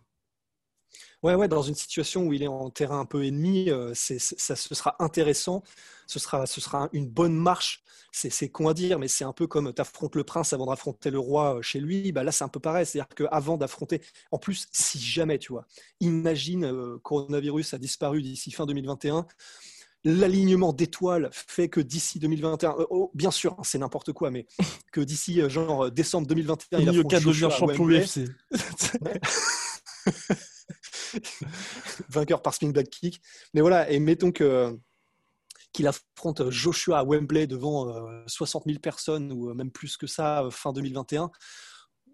Ouais, 1.23 1.37
ouais, 1.37 1.47
dans 1.47 1.63
une 1.63 1.77
situation 1.77 2.25
où 2.25 2.33
il 2.33 2.43
est 2.43 2.49
en 2.49 2.69
terrain 2.71 2.99
un 2.99 3.05
peu 3.05 3.25
ennemi, 3.25 3.71
euh, 3.71 3.93
ça, 3.95 4.57
ce 4.57 4.75
sera 4.75 4.97
intéressant. 4.99 5.63
Ce 6.09 6.19
sera, 6.19 6.47
ce 6.47 6.61
sera 6.61 6.89
une 6.93 7.09
bonne 7.09 7.35
marche. 7.35 7.83
C'est 8.11 8.49
con 8.51 8.69
à 8.69 8.75
dire, 8.75 8.99
mais 8.99 9.09
c'est 9.09 9.25
un 9.25 9.33
peu 9.33 9.47
comme 9.47 9.73
tu 9.73 9.81
affrontes 9.81 10.17
le 10.17 10.25
prince 10.25 10.53
avant 10.53 10.67
d'affronter 10.67 11.11
le 11.11 11.19
roi 11.19 11.57
euh, 11.57 11.63
chez 11.63 11.81
lui. 11.81 12.13
Bah 12.13 12.25
là, 12.25 12.33
c'est 12.33 12.45
un 12.45 12.49
peu 12.49 12.61
pareil. 12.61 12.85
C'est-à-dire 12.85 13.09
qu'avant 13.15 13.57
d'affronter, 13.57 14.03
en 14.33 14.39
plus, 14.39 14.67
si 14.73 14.99
jamais, 14.99 15.39
tu 15.39 15.53
vois, 15.53 15.67
imagine, 16.01 16.65
euh, 16.65 16.99
coronavirus 17.03 17.75
a 17.75 17.79
disparu 17.79 18.21
d'ici 18.21 18.51
fin 18.51 18.67
2021 18.67 19.27
l'alignement 20.05 20.73
d'étoiles 20.73 21.31
fait 21.33 21.69
que 21.69 21.81
d'ici 21.81 22.19
2021, 22.19 22.75
bien 23.15 23.31
sûr, 23.31 23.53
hein, 23.53 23.63
c'est 23.63 23.79
n'importe 23.79 24.13
quoi, 24.13 24.33
mais 24.33 24.47
que 24.91 25.01
d'ici 25.01 25.49
genre 25.49 25.93
décembre 25.93 26.27
2021, 26.27 26.81
il 26.81 26.89
a 26.89 26.93
devient 26.93 27.49
champion 27.57 27.89
UFC. 27.89 28.23
Vainqueur 32.09 32.43
par 32.43 32.55
spin 32.55 32.71
back 32.71 32.91
kick. 32.91 33.21
Mais 33.55 33.61
voilà, 33.61 33.91
et 33.91 33.99
mettons 33.99 34.33
que 34.33 34.79
qu'il 35.73 35.87
affronte 35.87 36.51
Joshua 36.51 36.99
à 36.99 37.05
Wembley 37.05 37.47
devant 37.47 37.91
60 38.27 38.65
000 38.67 38.79
personnes 38.79 39.33
ou 39.33 39.55
même 39.55 39.71
plus 39.71 39.97
que 39.97 40.07
ça 40.07 40.47
fin 40.51 40.71
2021 40.71 41.31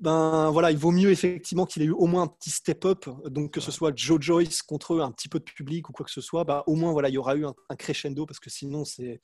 ben 0.00 0.50
voilà, 0.50 0.70
il 0.70 0.78
vaut 0.78 0.90
mieux 0.90 1.10
effectivement 1.10 1.66
qu'il 1.66 1.82
ait 1.82 1.86
eu 1.86 1.90
au 1.90 2.06
moins 2.06 2.22
un 2.22 2.26
petit 2.28 2.50
step-up, 2.50 3.06
donc 3.26 3.52
que 3.52 3.60
ce 3.60 3.72
soit 3.72 3.92
Joe 3.96 4.20
Joyce 4.20 4.62
contre 4.62 5.00
un 5.00 5.10
petit 5.10 5.28
peu 5.28 5.38
de 5.38 5.44
public 5.44 5.88
ou 5.88 5.92
quoi 5.92 6.04
que 6.06 6.12
ce 6.12 6.20
soit, 6.20 6.44
bah, 6.44 6.62
au 6.66 6.76
moins 6.76 6.92
voilà, 6.92 7.08
il 7.08 7.14
y 7.14 7.18
aura 7.18 7.34
eu 7.36 7.44
un, 7.44 7.54
crescendo 7.76 8.24
parce 8.24 8.38
que 8.38 8.50
sinon 8.50 8.84
c'est 8.84 9.20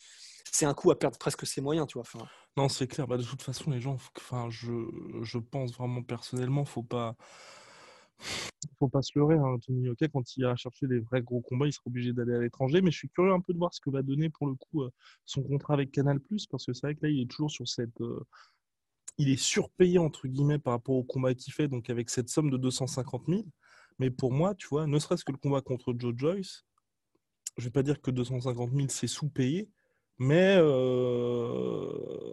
c'est 0.50 0.66
un 0.66 0.74
coup 0.74 0.90
à 0.90 0.98
perdre 0.98 1.18
presque 1.18 1.46
ses 1.46 1.60
moyens, 1.60 1.86
tu 1.88 1.94
vois. 1.94 2.02
Enfin... 2.02 2.26
Non, 2.56 2.68
c'est 2.68 2.86
clair. 2.86 3.08
Bah, 3.08 3.16
de 3.16 3.24
toute 3.24 3.42
façon, 3.42 3.70
les 3.70 3.80
gens, 3.80 3.96
enfin, 4.16 4.48
je, 4.50 4.70
je 5.22 5.38
pense 5.38 5.72
vraiment 5.72 6.02
personnellement, 6.02 6.64
faut 6.64 6.82
pas 6.82 7.16
faut 8.78 8.88
pas 8.88 9.02
se 9.02 9.18
leurrer. 9.18 9.36
Hein, 9.36 9.58
Tony 9.64 9.88
quand 10.12 10.36
il 10.36 10.40
ira 10.40 10.56
chercher 10.56 10.86
des 10.86 11.00
vrais 11.00 11.22
gros 11.22 11.40
combats, 11.40 11.66
il 11.66 11.72
sera 11.72 11.84
obligé 11.86 12.12
d'aller 12.12 12.34
à 12.34 12.40
l'étranger. 12.40 12.80
Mais 12.82 12.90
je 12.90 12.98
suis 12.98 13.08
curieux 13.08 13.32
un 13.32 13.40
peu 13.40 13.52
de 13.52 13.58
voir 13.58 13.72
ce 13.74 13.80
que 13.80 13.90
va 13.90 14.02
donner 14.02 14.30
pour 14.30 14.46
le 14.46 14.54
coup 14.54 14.82
euh, 14.82 14.90
son 15.24 15.42
contrat 15.42 15.74
avec 15.74 15.90
Canal+, 15.90 16.18
parce 16.50 16.66
que 16.66 16.72
c'est 16.72 16.86
vrai 16.86 16.94
que 16.94 17.06
là, 17.06 17.08
il 17.10 17.22
est 17.22 17.30
toujours 17.30 17.50
sur 17.50 17.68
cette 17.68 18.00
euh, 18.00 18.24
il 19.18 19.28
est 19.28 19.40
surpayé 19.40 19.98
entre 19.98 20.26
guillemets 20.26 20.58
par 20.58 20.72
rapport 20.72 20.96
au 20.96 21.04
combat 21.04 21.34
qu'il 21.34 21.52
fait, 21.52 21.68
donc 21.68 21.88
avec 21.90 22.10
cette 22.10 22.28
somme 22.28 22.50
de 22.50 22.56
250 22.56 23.26
000. 23.28 23.42
Mais 23.98 24.10
pour 24.10 24.32
moi, 24.32 24.54
tu 24.56 24.66
vois, 24.68 24.86
ne 24.86 24.98
serait-ce 24.98 25.24
que 25.24 25.32
le 25.32 25.38
combat 25.38 25.60
contre 25.60 25.94
Joe 25.96 26.14
Joyce, 26.16 26.64
je 27.56 27.64
vais 27.64 27.70
pas 27.70 27.84
dire 27.84 28.00
que 28.00 28.10
250 28.10 28.72
000 28.72 28.86
c'est 28.88 29.06
sous-payé, 29.06 29.70
mais 30.18 30.56
euh, 30.58 31.88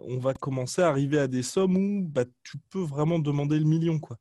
on 0.08 0.18
va 0.18 0.34
commencer 0.34 0.82
à 0.82 0.88
arriver 0.88 1.18
à 1.18 1.28
des 1.28 1.42
sommes 1.42 1.76
où 1.76 2.08
bah, 2.08 2.24
tu 2.42 2.58
peux 2.70 2.82
vraiment 2.82 3.18
demander 3.18 3.58
le 3.58 3.64
million, 3.64 4.00
quoi. 4.00 4.18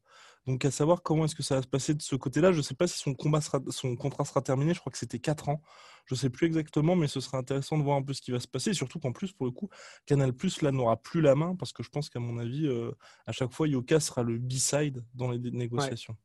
Donc 0.47 0.65
à 0.65 0.71
savoir 0.71 1.03
comment 1.03 1.25
est-ce 1.25 1.35
que 1.35 1.43
ça 1.43 1.55
va 1.55 1.61
se 1.61 1.67
passer 1.67 1.93
de 1.93 2.01
ce 2.01 2.15
côté-là. 2.15 2.51
Je 2.51 2.57
ne 2.57 2.61
sais 2.63 2.73
pas 2.73 2.87
si 2.87 2.97
son, 2.97 3.13
combat 3.13 3.41
sera, 3.41 3.59
son 3.69 3.95
contrat 3.95 4.25
sera 4.25 4.41
terminé, 4.41 4.73
je 4.73 4.79
crois 4.79 4.91
que 4.91 4.97
c'était 4.97 5.19
4 5.19 5.49
ans. 5.49 5.61
Je 6.05 6.15
ne 6.15 6.19
sais 6.19 6.29
plus 6.31 6.47
exactement, 6.47 6.95
mais 6.95 7.07
ce 7.07 7.19
serait 7.19 7.37
intéressant 7.37 7.77
de 7.77 7.83
voir 7.83 7.97
un 7.97 8.01
peu 8.01 8.13
ce 8.13 8.21
qui 8.21 8.31
va 8.31 8.39
se 8.39 8.47
passer. 8.47 8.71
Et 8.71 8.73
surtout 8.73 8.99
qu'en 8.99 9.11
plus, 9.11 9.33
pour 9.33 9.45
le 9.45 9.51
coup, 9.51 9.69
Canal 10.05 10.33
Plus 10.33 10.61
là 10.61 10.71
n'aura 10.71 10.97
plus 10.97 11.21
la 11.21 11.35
main 11.35 11.55
parce 11.55 11.73
que 11.73 11.83
je 11.83 11.89
pense 11.89 12.09
qu'à 12.09 12.19
mon 12.19 12.39
avis, 12.39 12.67
euh, 12.67 12.91
à 13.27 13.31
chaque 13.31 13.53
fois, 13.53 13.67
Yoka 13.67 13.99
sera 13.99 14.23
le 14.23 14.39
B-side 14.39 15.05
dans 15.13 15.29
les 15.29 15.51
négociations. 15.51 16.17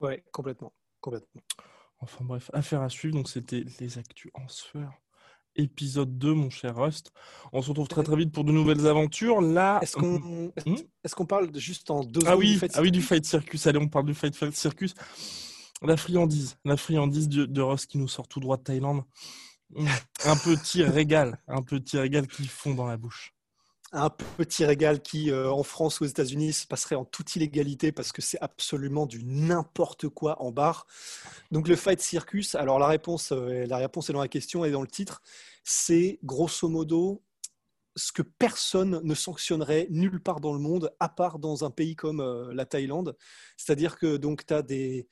Ouais. 0.00 0.24
complètement. 0.32 0.74
complètement. 1.00 1.42
Enfin 2.00 2.24
bref, 2.24 2.50
affaire 2.52 2.82
à 2.82 2.88
suivre. 2.88 3.14
Donc 3.14 3.28
c'était 3.28 3.64
les 3.78 3.98
actus 3.98 4.32
en 4.34 4.48
sueur 4.48 4.92
épisode 5.56 6.18
2, 6.18 6.34
mon 6.34 6.50
cher 6.50 6.76
Rust. 6.76 7.12
On 7.52 7.62
se 7.62 7.68
retrouve 7.68 7.88
très 7.88 8.02
très 8.02 8.16
vite 8.16 8.32
pour 8.32 8.44
de 8.44 8.52
nouvelles 8.52 8.86
aventures. 8.86 9.40
Là, 9.40 9.78
est-ce 9.82 9.96
qu'on 9.96 10.18
hmm 10.18 10.50
est 11.04 11.26
parle 11.26 11.56
juste 11.58 11.90
en 11.90 12.04
deux 12.04 12.20
ah 12.26 12.36
oui, 12.36 12.58
du 12.58 12.68
Ah 12.74 12.82
oui, 12.82 12.90
du 12.90 13.02
Fight 13.02 13.24
Circus. 13.24 13.66
Allez, 13.66 13.78
on 13.78 13.88
parle 13.88 14.06
du 14.06 14.14
Fight, 14.14 14.34
Circus. 14.52 14.94
La 15.82 15.96
friandise, 15.96 16.56
la 16.64 16.76
friandise 16.76 17.28
de, 17.28 17.44
de 17.44 17.60
Rust 17.60 17.86
qui 17.86 17.98
nous 17.98 18.08
sort 18.08 18.28
tout 18.28 18.40
droit 18.40 18.56
de 18.56 18.62
Thaïlande. 18.62 19.02
Hmm. 19.74 19.86
Un 20.26 20.36
petit 20.36 20.84
régal, 20.84 21.38
un 21.48 21.62
petit 21.62 21.98
régal 21.98 22.26
qui 22.26 22.46
fond 22.46 22.74
dans 22.74 22.86
la 22.86 22.96
bouche 22.96 23.34
un 23.92 24.10
petit 24.10 24.64
régal 24.64 25.02
qui, 25.02 25.30
euh, 25.30 25.50
en 25.50 25.62
France 25.62 26.00
ou 26.00 26.04
aux 26.04 26.06
États-Unis, 26.06 26.64
passerait 26.68 26.94
en 26.94 27.04
toute 27.04 27.36
illégalité 27.36 27.92
parce 27.92 28.12
que 28.12 28.22
c'est 28.22 28.40
absolument 28.40 29.06
du 29.06 29.22
n'importe 29.24 30.08
quoi 30.08 30.40
en 30.42 30.50
bar. 30.50 30.86
Donc 31.50 31.68
le 31.68 31.76
Fight 31.76 32.00
Circus, 32.00 32.54
alors 32.54 32.78
la 32.78 32.86
réponse, 32.86 33.32
euh, 33.32 33.66
la 33.66 33.76
réponse 33.76 34.08
est 34.08 34.12
dans 34.12 34.20
la 34.20 34.28
question 34.28 34.64
et 34.64 34.70
dans 34.70 34.82
le 34.82 34.88
titre, 34.88 35.22
c'est 35.62 36.18
grosso 36.24 36.68
modo 36.68 37.22
ce 37.94 38.12
que 38.12 38.22
personne 38.22 39.00
ne 39.04 39.14
sanctionnerait 39.14 39.86
nulle 39.90 40.22
part 40.22 40.40
dans 40.40 40.54
le 40.54 40.58
monde, 40.58 40.90
à 40.98 41.10
part 41.10 41.38
dans 41.38 41.64
un 41.64 41.70
pays 41.70 41.94
comme 41.94 42.20
euh, 42.20 42.52
la 42.54 42.64
Thaïlande. 42.64 43.16
C'est-à-dire 43.58 43.98
que 43.98 44.16
donc 44.16 44.46
tu 44.46 44.54
as 44.54 44.62
des 44.62 45.06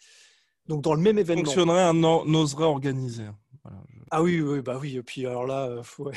donc 0.66 0.82
dans 0.82 0.94
le 0.94 1.00
même 1.00 1.18
événement. 1.18 1.44
Sanctionnerait 1.44 1.82
un 1.82 2.02
oserait 2.02 2.64
organiser. 2.64 3.26
Ah 4.10 4.22
oui, 4.22 4.40
oui, 4.40 4.60
bah 4.60 4.78
oui. 4.80 4.96
Et 4.96 5.02
puis 5.02 5.26
alors 5.26 5.46
là, 5.46 5.68
euh, 5.68 5.82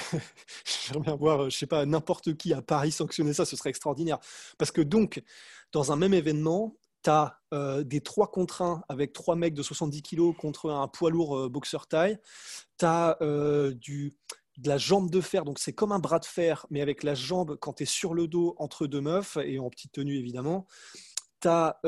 j'aimerais 0.66 1.04
bien 1.04 1.16
voir, 1.16 1.44
euh, 1.44 1.50
je 1.50 1.58
sais 1.58 1.68
pas, 1.68 1.86
n'importe 1.86 2.36
qui 2.38 2.54
à 2.54 2.62
Paris 2.62 2.92
sanctionner 2.92 3.34
ça, 3.34 3.46
ce 3.46 3.56
serait 3.56 3.70
extraordinaire. 3.70 4.20
Parce 4.58 4.72
que 4.72 4.82
donc, 4.82 5.22
dans 5.72 5.92
un 5.92 5.96
même 5.96 6.14
événement, 6.14 6.76
tu 7.04 7.10
as 7.10 7.40
euh, 7.54 7.84
des 7.84 8.02
3 8.02 8.32
contre 8.32 8.62
1 8.62 8.84
avec 8.88 9.14
trois 9.14 9.36
mecs 9.36 9.54
de 9.54 9.64
70 9.64 10.02
kilos 10.02 10.36
contre 10.38 10.72
un 10.72 10.88
poids 10.88 11.10
lourd 11.12 11.50
boxeur 11.50 11.88
taille. 11.88 12.18
Tu 12.80 12.86
as 12.86 13.18
du, 13.74 14.14
de 14.58 14.70
la 14.70 14.78
jambe 14.78 15.10
de 15.10 15.22
fer, 15.22 15.44
donc 15.44 15.60
c'est 15.60 15.74
comme 15.74 15.92
un 15.92 16.00
bras 16.00 16.20
de 16.20 16.26
fer, 16.26 16.66
mais 16.70 16.82
avec 16.82 17.04
la 17.04 17.16
jambe 17.16 17.58
quand 17.60 17.74
tu 17.74 17.84
es 17.84 17.86
sur 17.86 18.14
le 18.14 18.28
dos 18.28 18.56
entre 18.58 18.88
deux 18.88 19.02
meufs 19.02 19.38
et 19.44 19.60
en 19.60 19.70
petite 19.70 19.92
tenue 19.92 20.16
évidemment. 20.16 20.66
Tu 21.42 21.50
as 21.50 21.80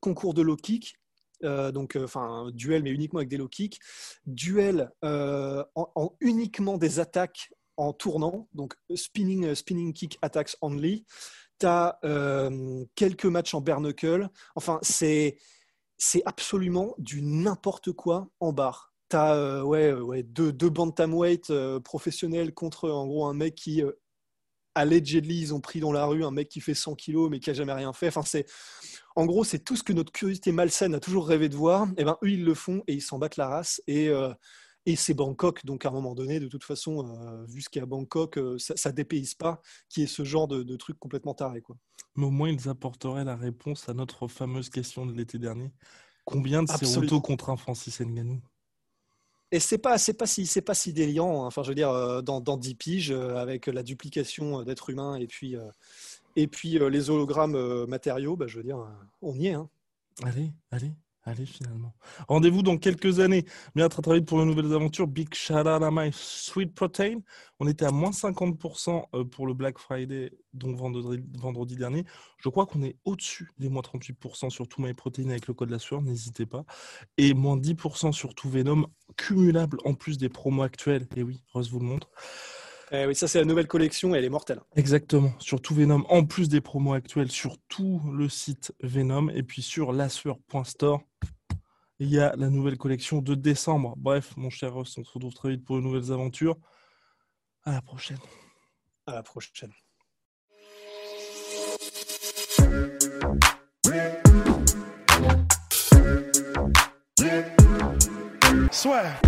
concours 0.00 0.34
de 0.34 0.42
low 0.42 0.56
kick 0.56 0.98
euh, 1.44 1.70
donc 1.70 1.96
euh, 1.96 2.04
enfin 2.04 2.50
duel 2.52 2.82
mais 2.82 2.90
uniquement 2.90 3.18
avec 3.18 3.28
des 3.28 3.36
low 3.36 3.48
kicks, 3.48 3.78
duel 4.26 4.90
euh, 5.04 5.64
en, 5.74 6.16
uniquement 6.20 6.78
des 6.78 7.00
attaques 7.00 7.50
en 7.76 7.92
tournant, 7.92 8.48
donc 8.54 8.74
spinning, 8.94 9.54
spinning 9.54 9.92
kick 9.92 10.18
attacks 10.22 10.56
only. 10.62 11.04
Tu 11.60 11.66
as 11.66 11.98
quelques 12.94 13.26
matchs 13.26 13.54
en 13.54 13.60
bare 13.60 13.80
knuckle. 13.80 14.28
Enfin, 14.54 14.78
c'est, 14.82 15.38
c'est 15.96 16.22
absolument 16.24 16.94
du 16.98 17.22
n'importe 17.22 17.92
quoi 17.92 18.28
en 18.40 18.52
barre. 18.52 18.92
Tu 19.08 19.16
as 19.16 19.64
ouais, 19.64 19.92
ouais, 19.92 20.24
deux, 20.24 20.52
deux 20.52 20.70
bantamweight 20.70 21.52
professionnels 21.84 22.52
contre 22.52 22.90
en 22.90 23.06
gros 23.06 23.26
un 23.26 23.34
mec 23.34 23.54
qui 23.54 23.82
allegedly 24.78 25.40
ils 25.40 25.54
ont 25.54 25.60
pris 25.60 25.80
dans 25.80 25.92
la 25.92 26.06
rue 26.06 26.24
un 26.24 26.30
mec 26.30 26.48
qui 26.48 26.60
fait 26.60 26.74
100 26.74 26.94
kilos 26.94 27.30
mais 27.30 27.40
qui 27.40 27.50
a 27.50 27.54
jamais 27.54 27.72
rien 27.72 27.92
fait. 27.92 28.08
Enfin, 28.08 28.22
c'est 28.22 28.46
en 29.16 29.26
gros, 29.26 29.42
c'est 29.42 29.58
tout 29.58 29.74
ce 29.74 29.82
que 29.82 29.92
notre 29.92 30.12
curiosité 30.12 30.52
malsaine 30.52 30.94
a 30.94 31.00
toujours 31.00 31.26
rêvé 31.26 31.48
de 31.48 31.56
voir. 31.56 31.88
Et 31.88 31.94
eh 31.98 32.04
ben, 32.04 32.16
eux, 32.22 32.30
ils 32.30 32.44
le 32.44 32.54
font 32.54 32.84
et 32.86 32.94
ils 32.94 33.02
s'en 33.02 33.18
battent 33.18 33.36
la 33.36 33.48
race. 33.48 33.82
Et, 33.88 34.08
euh, 34.08 34.32
et 34.86 34.94
c'est 34.94 35.12
Bangkok, 35.12 35.66
donc 35.66 35.84
à 35.84 35.88
un 35.88 35.92
moment 35.92 36.14
donné, 36.14 36.38
de 36.38 36.46
toute 36.46 36.62
façon, 36.62 37.04
euh, 37.04 37.44
vu 37.46 37.60
ce 37.60 37.68
qu'il 37.68 37.80
y 37.80 37.82
a 37.82 37.82
à 37.82 37.86
Bangkok, 37.86 38.38
euh, 38.38 38.56
ça, 38.58 38.90
ne 38.90 38.94
dépayse 38.94 39.34
pas 39.34 39.60
qui 39.88 40.04
est 40.04 40.06
ce 40.06 40.24
genre 40.24 40.46
de, 40.46 40.62
de 40.62 40.76
truc 40.76 40.98
complètement 41.00 41.34
taré. 41.34 41.62
Quoi. 41.62 41.76
Mais 42.14 42.26
au 42.26 42.30
moins, 42.30 42.48
ils 42.48 42.68
apporteraient 42.68 43.24
la 43.24 43.36
réponse 43.36 43.88
à 43.88 43.94
notre 43.94 44.28
fameuse 44.28 44.70
question 44.70 45.04
de 45.04 45.12
l'été 45.12 45.38
dernier. 45.38 45.72
Combien 46.24 46.62
de 46.62 46.68
ces 46.70 46.96
autos 46.96 47.20
contre 47.20 47.50
un 47.50 47.56
Francis 47.56 48.00
Nganou? 48.00 48.40
Et 49.50 49.60
c'est 49.60 49.78
pas 49.78 49.98
c'est 49.98 50.14
pas 50.14 50.26
si 50.26 50.46
c'est 50.46 50.62
pas 50.62 50.74
si 50.74 50.92
déliant 50.92 51.42
hein. 51.42 51.46
enfin 51.46 51.62
je 51.62 51.68
veux 51.70 51.74
dire 51.74 52.22
dans, 52.22 52.40
dans 52.40 52.56
10 52.56 52.74
piges 52.74 53.10
avec 53.10 53.66
la 53.66 53.82
duplication 53.82 54.62
d'êtres 54.62 54.90
humains 54.90 55.16
et 55.16 55.26
puis 55.26 55.56
et 56.38 56.46
puis 56.46 56.78
euh, 56.78 56.88
les 56.88 57.10
hologrammes 57.10 57.56
euh, 57.56 57.86
matériaux, 57.86 58.36
bah, 58.36 58.46
je 58.46 58.58
veux 58.58 58.62
dire, 58.62 58.78
on 59.22 59.34
y 59.34 59.48
est. 59.48 59.54
Hein. 59.54 59.68
Allez, 60.22 60.52
allez, 60.70 60.92
allez 61.28 61.46
finalement. 61.46 61.94
Rendez-vous 62.28 62.62
dans 62.62 62.76
quelques 62.76 63.20
années. 63.20 63.44
Bien 63.74 63.88
très 63.88 64.02
très 64.02 64.20
pour 64.20 64.38
de 64.38 64.44
nouvelles 64.44 64.72
aventures. 64.72 65.06
Big 65.06 65.32
shout 65.34 65.54
out 65.54 65.82
à 65.82 65.90
My 65.90 66.10
Sweet 66.12 66.74
Protein. 66.74 67.20
On 67.60 67.68
était 67.68 67.84
à 67.84 67.90
moins 67.90 68.10
50% 68.10 69.04
euh, 69.14 69.24
pour 69.24 69.46
le 69.46 69.54
Black 69.54 69.78
Friday, 69.78 70.32
donc 70.54 70.76
vendredi, 70.76 71.22
vendredi 71.38 71.76
dernier. 71.76 72.04
Je 72.38 72.48
crois 72.48 72.66
qu'on 72.66 72.82
est 72.82 72.96
au-dessus 73.04 73.50
des 73.58 73.68
moins 73.68 73.82
38% 73.82 74.50
sur 74.50 74.68
tout 74.68 74.82
My 74.82 74.94
Protein 74.94 75.28
avec 75.28 75.46
le 75.46 75.54
code 75.54 75.70
la 75.70 75.78
sueur, 75.78 76.02
n'hésitez 76.02 76.46
pas. 76.46 76.64
Et 77.16 77.34
moins 77.34 77.56
10% 77.56 78.12
sur 78.12 78.34
tout 78.34 78.48
Venom, 78.48 78.86
cumulable 79.16 79.78
en 79.84 79.94
plus 79.94 80.18
des 80.18 80.28
promos 80.28 80.62
actuels. 80.62 81.06
Et 81.16 81.22
oui, 81.22 81.42
Rose 81.52 81.70
vous 81.70 81.80
le 81.80 81.86
montre. 81.86 82.10
Eh 82.90 83.04
oui, 83.06 83.14
ça 83.14 83.28
c'est 83.28 83.38
la 83.38 83.44
nouvelle 83.44 83.66
collection 83.66 84.14
et 84.14 84.18
elle 84.18 84.24
est 84.24 84.30
mortelle. 84.30 84.60
Exactement, 84.74 85.32
sur 85.38 85.60
tout 85.60 85.74
Venom, 85.74 86.04
en 86.08 86.24
plus 86.24 86.48
des 86.48 86.62
promos 86.62 86.94
actuels 86.94 87.30
sur 87.30 87.58
tout 87.68 88.00
le 88.12 88.28
site 88.28 88.72
Venom 88.82 89.28
et 89.28 89.42
puis 89.42 89.60
sur 89.60 89.92
lasseur.store, 89.92 91.02
il 91.98 92.08
y 92.08 92.18
a 92.18 92.34
la 92.36 92.48
nouvelle 92.48 92.78
collection 92.78 93.20
de 93.20 93.34
décembre. 93.34 93.94
Bref, 93.96 94.34
mon 94.36 94.50
cher 94.50 94.72
Ross, 94.72 94.96
on 94.96 95.04
se 95.04 95.12
retrouve 95.12 95.34
très 95.34 95.50
vite 95.50 95.64
pour 95.64 95.76
de 95.76 95.82
nouvelles 95.82 96.12
aventures. 96.12 96.56
À 97.64 97.72
la 97.72 97.82
prochaine. 97.82 98.18
À 99.06 99.14
la 99.14 99.22
prochaine. 99.22 99.72
Soit. 108.70 109.27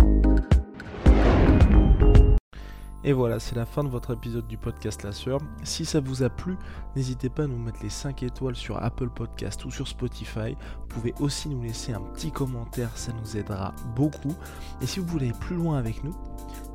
Et 3.03 3.13
voilà, 3.13 3.39
c'est 3.39 3.55
la 3.55 3.65
fin 3.65 3.83
de 3.83 3.89
votre 3.89 4.13
épisode 4.13 4.47
du 4.47 4.57
podcast 4.57 5.01
La 5.01 5.11
Sœur. 5.11 5.39
Si 5.63 5.85
ça 5.85 5.99
vous 5.99 6.21
a 6.21 6.29
plu, 6.29 6.55
n'hésitez 6.95 7.29
pas 7.29 7.43
à 7.43 7.47
nous 7.47 7.57
mettre 7.57 7.81
les 7.81 7.89
5 7.89 8.21
étoiles 8.21 8.55
sur 8.55 8.81
Apple 8.81 9.09
Podcast 9.09 9.65
ou 9.65 9.71
sur 9.71 9.87
Spotify. 9.87 10.55
Vous 10.81 10.87
pouvez 10.87 11.13
aussi 11.19 11.49
nous 11.49 11.63
laisser 11.63 11.93
un 11.93 12.01
petit 12.01 12.31
commentaire, 12.31 12.95
ça 12.95 13.11
nous 13.13 13.37
aidera 13.37 13.73
beaucoup. 13.95 14.35
Et 14.81 14.85
si 14.85 14.99
vous 14.99 15.07
voulez 15.07 15.29
aller 15.29 15.39
plus 15.39 15.55
loin 15.55 15.79
avec 15.79 16.03
nous, 16.03 16.13